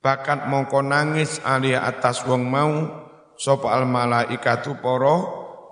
bakat 0.00 0.48
mongko 0.48 0.80
nangis 0.80 1.36
ali 1.44 1.76
atas 1.76 2.24
wong 2.24 2.48
mau 2.48 2.72
sapa 3.36 3.76
al 3.76 3.84
malaikatu 3.84 4.80
para 4.80 5.16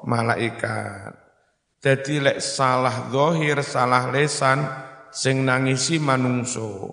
malaikat. 0.05 1.17
Jadi 1.81 2.21
lek 2.21 2.39
salah 2.43 3.09
zahir, 3.09 3.63
salah 3.65 4.13
lesan 4.13 4.65
sing 5.09 5.47
nangisi 5.47 5.97
manungso. 5.97 6.93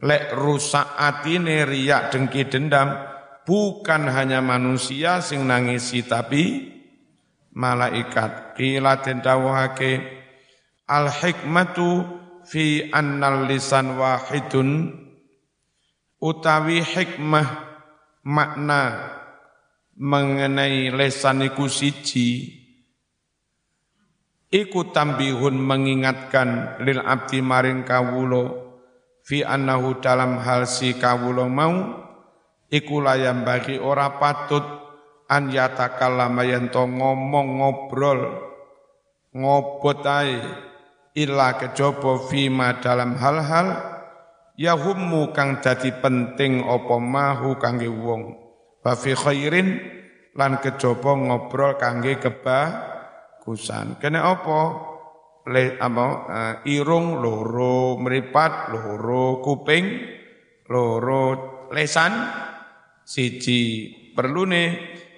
Lek 0.00 0.32
rusak 0.32 0.96
atine 0.96 1.68
riak 1.68 2.14
dengki 2.14 2.48
dendam 2.48 2.88
bukan 3.44 4.08
hanya 4.08 4.40
manusia 4.40 5.20
sing 5.20 5.44
nangisi 5.44 6.00
tapi 6.06 6.72
malaikat. 7.54 8.54
Qila 8.54 9.02
den 9.02 9.22
dawuhake 9.22 10.02
al 10.90 11.06
hikmatu 11.10 12.06
fi 12.46 12.90
annal 12.90 13.46
lisan 13.46 13.94
wahidun 13.94 14.90
utawi 16.20 16.82
hikmah 16.82 17.46
makna 18.26 19.12
mengenai 19.96 20.92
lesan 20.92 21.44
iku 21.46 21.68
siji 21.68 22.60
iku 24.50 24.90
tambihun 24.90 25.56
mengingatkan 25.56 26.80
lil 26.82 27.00
abdi 27.00 27.38
maring 27.40 27.86
kawulo 27.86 28.74
fi 29.22 29.46
annahu 29.46 30.02
dalam 30.02 30.42
hal 30.42 30.66
si 30.66 30.98
kawulo 30.98 31.46
mau 31.46 32.02
iku 32.66 32.98
layam 32.98 33.46
bagi 33.46 33.78
ora 33.78 34.18
patut 34.18 34.64
an 35.30 35.54
yatakallama 35.54 36.42
yen 36.42 36.74
to 36.74 36.82
ngomong 36.82 37.62
ngobrol 37.62 38.20
ngobot 39.30 40.02
ae 40.02 40.42
illa 41.14 41.54
kejaba 41.54 42.26
fima 42.26 42.82
dalam 42.82 43.14
hal-hal 43.14 43.68
yahummu 44.58 45.30
kang 45.30 45.62
dadi 45.62 45.94
penting 45.94 46.66
apa 46.66 46.94
mahu 46.98 47.56
kangge 47.62 47.86
wong. 47.86 48.34
Wa 48.82 48.98
khairin 48.98 49.78
lan 50.34 50.58
kejaba 50.58 51.14
ngobrol 51.14 51.78
kangge 51.78 52.18
kebagusan. 52.18 54.02
Kene 54.02 54.18
apa? 54.18 54.90
Le 55.50 55.80
apa 55.80 56.06
uh, 56.28 56.54
irung 56.68 57.16
loro 57.16 57.96
meripat 57.96 58.76
loro 58.76 59.40
kuping 59.40 59.88
loro 60.68 61.22
lesan 61.72 62.12
Siji, 63.10 63.90
perlu 64.14 64.46
nih 64.46 64.68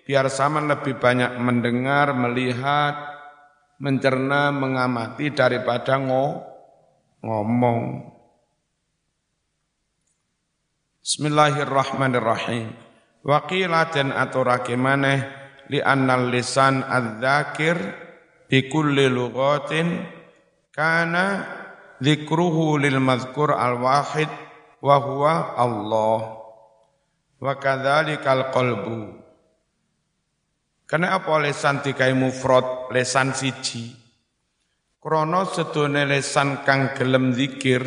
biar 0.03 0.27
sama 0.31 0.59
lebih 0.63 0.99
banyak 0.99 1.39
mendengar, 1.39 2.11
melihat, 2.15 2.95
mencerna, 3.79 4.51
mengamati 4.51 5.31
daripada 5.31 5.99
ngo, 5.99 6.43
ngomong. 7.23 8.11
Bismillahirrahmanirrahim. 11.03 12.75
Waqila 13.23 13.91
dan 13.91 14.11
aturake 14.11 14.75
maneh 14.75 15.23
li 15.71 15.79
annal 15.79 16.31
lisan 16.31 16.83
adzakir 16.83 17.79
bi 18.51 18.67
kulli 18.67 19.07
lughatin 19.07 20.03
kana 20.75 21.47
dzikruhu 22.03 22.83
lil 22.83 22.99
madhkur 22.99 23.55
al 23.55 23.79
wahid 23.79 24.27
wa 24.83 24.99
huwa 24.99 25.55
Allah 25.55 26.21
wa 27.39 27.53
kadzalikal 27.63 28.51
qalbu 28.51 29.22
Kenapa 30.93 31.41
lesan 31.41 31.81
dikai 31.81 32.13
mufrad? 32.13 32.93
Lesan 32.93 33.33
siji. 33.33 33.97
Krono 35.01 35.49
sedone 35.49 36.05
lesan 36.05 36.69
kang 36.69 36.93
gelem 36.93 37.33
zikir 37.33 37.81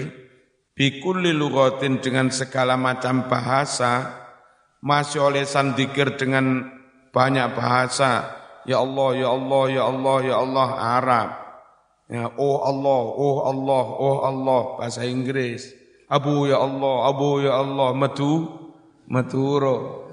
bikulli 0.73 1.29
lugatin 1.29 2.01
dengan 2.01 2.33
segala 2.33 2.73
macam 2.81 3.29
bahasa 3.29 4.09
masih 4.81 5.29
lesan 5.29 5.77
zikir 5.77 6.17
dengan 6.17 6.65
banyak 7.13 7.53
bahasa. 7.53 8.41
Ya 8.65 8.81
Allah 8.81 9.09
ya 9.13 9.29
Allah 9.37 9.63
ya 9.69 9.83
Allah 9.85 10.17
ya 10.25 10.35
Allah 10.41 10.69
Arab. 10.97 11.29
Ya 12.09 12.25
oh 12.41 12.57
Allah 12.65 13.01
oh 13.21 13.37
Allah 13.45 13.85
oh 14.01 14.17
Allah 14.25 14.61
bahasa 14.81 15.05
Inggris. 15.05 15.77
Abu 16.09 16.49
ya 16.49 16.57
Allah 16.57 17.05
Abu 17.05 17.45
ya 17.45 17.53
Allah 17.61 17.93
metu 17.93 18.49
Maduro. 19.05 20.09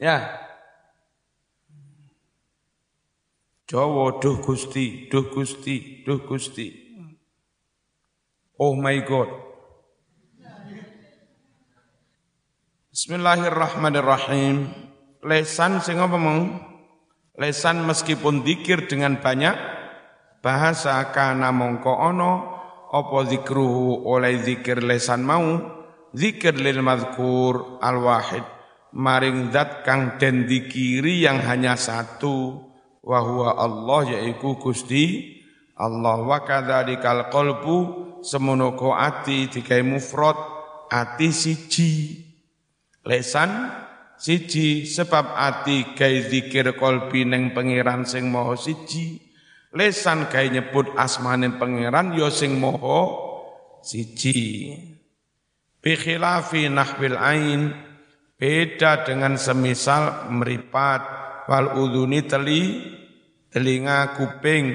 Ya. 0.00 0.45
Jawa 3.66 4.22
duh 4.22 4.38
Gusti, 4.38 5.10
duh 5.10 5.26
Gusti, 5.26 6.06
duh 6.06 6.22
Gusti. 6.22 6.70
Oh 8.62 8.78
my 8.78 8.94
God. 9.02 9.26
Bismillahirrahmanirrahim. 12.94 14.70
Lesan 15.26 15.82
sing 15.82 15.98
apa 15.98 16.14
mau? 16.14 16.46
Lesan 17.34 17.82
meskipun 17.82 18.46
dikir 18.46 18.86
dengan 18.86 19.18
banyak 19.18 19.58
bahasa 20.46 21.02
kana 21.10 21.50
mongko 21.50 21.90
ono 21.90 22.32
apa 22.94 23.18
zikruhu 23.26 24.06
oleh 24.06 24.46
zikir 24.46 24.78
lesan 24.78 25.26
mau 25.26 25.42
zikir 26.14 26.54
lil 26.54 26.86
madhkur 26.86 27.82
al 27.82 27.98
wahid 27.98 28.46
maring 28.94 29.50
zat 29.50 29.82
kang 29.82 30.22
den 30.22 30.46
dikiri 30.46 31.26
yang 31.26 31.42
hanya 31.42 31.74
satu 31.74 32.62
wa 33.06 33.22
huwa 33.22 33.54
Allah 33.54 34.18
yaiku 34.18 34.58
Gusti 34.58 35.38
Allah. 35.78 36.18
Wa 36.26 36.42
kadzalikal 36.42 37.30
qalbu 37.30 37.76
semono 38.26 38.74
ati 38.98 39.46
dikai 39.46 39.86
mufrad 39.86 40.34
ati 40.90 41.30
siji. 41.30 41.92
Lesan 43.06 43.70
siji 44.18 44.82
sebab 44.82 45.38
ati 45.38 45.94
gawe 45.94 46.18
zikir 46.26 46.74
kolbi 46.74 47.22
neng 47.22 47.54
pangeran 47.54 48.02
sing 48.02 48.26
maha 48.26 48.58
siji. 48.58 49.22
Lesan 49.70 50.26
gawe 50.26 50.46
nyebut 50.50 50.90
asmane 50.98 51.54
pangeran 51.54 52.18
ya 52.18 52.26
sing 52.34 52.58
maha 52.58 53.06
siji. 53.86 54.74
Bikhilafi 55.78 56.66
nahbil 56.66 57.14
ain 57.14 57.70
beda 58.34 59.06
dengan 59.06 59.38
semisal 59.38 60.34
meripat. 60.34 61.14
Wal 61.46 61.78
udhuni 61.78 62.26
teli 62.26 62.95
telinga 63.50 64.16
kuping. 64.18 64.66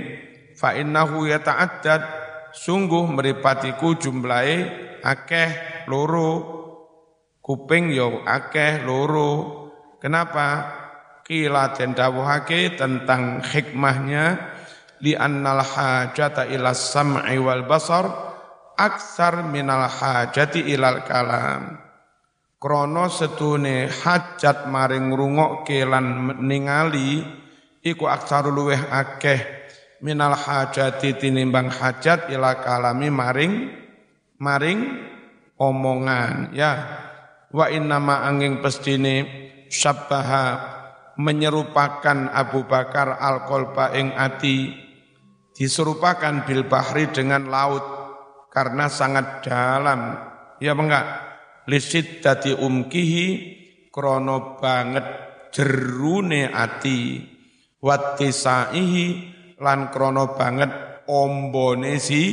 Fa 0.57 0.75
innahu 0.75 1.27
yata'addad. 1.27 2.23
Sungguh 2.51 3.07
meripatiku 3.07 3.95
jumlahe 3.95 4.67
akeh 5.01 5.83
loro. 5.87 6.59
Kuping 7.39 7.95
yo 7.95 8.21
akeh 8.27 8.83
loro. 8.83 9.31
Kenapa? 9.97 10.77
Kila 11.21 11.71
den 11.77 11.95
dawuhake 11.95 12.75
tentang 12.75 13.39
hikmahnya 13.39 14.51
li 14.99 15.15
annal 15.15 15.63
hajata 15.63 16.43
ila 16.49 16.75
sam'i 16.75 17.39
wal 17.39 17.63
basar 17.63 18.31
aksar 18.81 19.45
minal 19.45 19.85
hajati 19.85 20.65
ilal 20.73 21.05
kalam. 21.05 21.77
Krono 22.61 23.09
setune 23.09 23.89
hajat 23.89 24.69
maring 24.69 25.13
ngrungokke 25.13 25.81
lan 25.85 26.37
ningali 26.45 27.25
iku 27.81 28.05
aksar 28.07 28.47
luweh 28.47 28.79
akeh. 28.79 29.61
Minal 30.01 30.33
hajati 30.33 31.13
tinimbang 31.13 31.69
hajat 31.69 32.33
ila 32.33 32.57
kalami 32.57 33.13
maring 33.13 33.53
maring 34.41 34.79
omongan 35.61 36.57
ya. 36.57 36.73
Wa 37.53 37.69
innama 37.69 38.25
angin 38.25 38.65
pestine 38.65 39.27
sabbaha 39.69 40.45
menyerupakan 41.21 42.33
Abu 42.33 42.65
Bakar 42.65 43.21
al-qalba 43.21 43.93
ing 43.93 44.15
ati. 44.17 44.73
Diserupakan 45.53 46.47
bil 46.49 46.65
bahri 46.65 47.11
dengan 47.13 47.45
laut 47.45 47.85
karena 48.49 48.89
sangat 48.89 49.45
dalam. 49.45 50.17
Ya 50.57 50.73
enggak? 50.73 51.05
Lisit 51.69 52.25
dadi 52.25 52.57
umkihi 52.57 53.27
krono 53.93 54.57
banget 54.57 55.05
jerune 55.53 56.49
ati 56.49 57.30
watisaihi 57.81 59.07
lan 59.57 59.89
krono 59.89 60.37
banget 60.37 61.03
ombone 61.09 61.97
si 61.97 62.23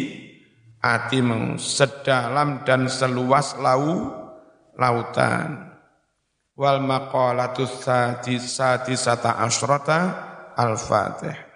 ati 0.78 1.18
meng 1.24 1.58
sedalam 1.58 2.62
dan 2.62 2.86
seluas 2.86 3.58
lau 3.58 4.12
lautan. 4.78 5.66
Wal 6.58 6.82
maqalatus 6.82 7.86
sadisata 7.86 9.38
asrata 9.42 10.00
al-fatih 10.58 11.47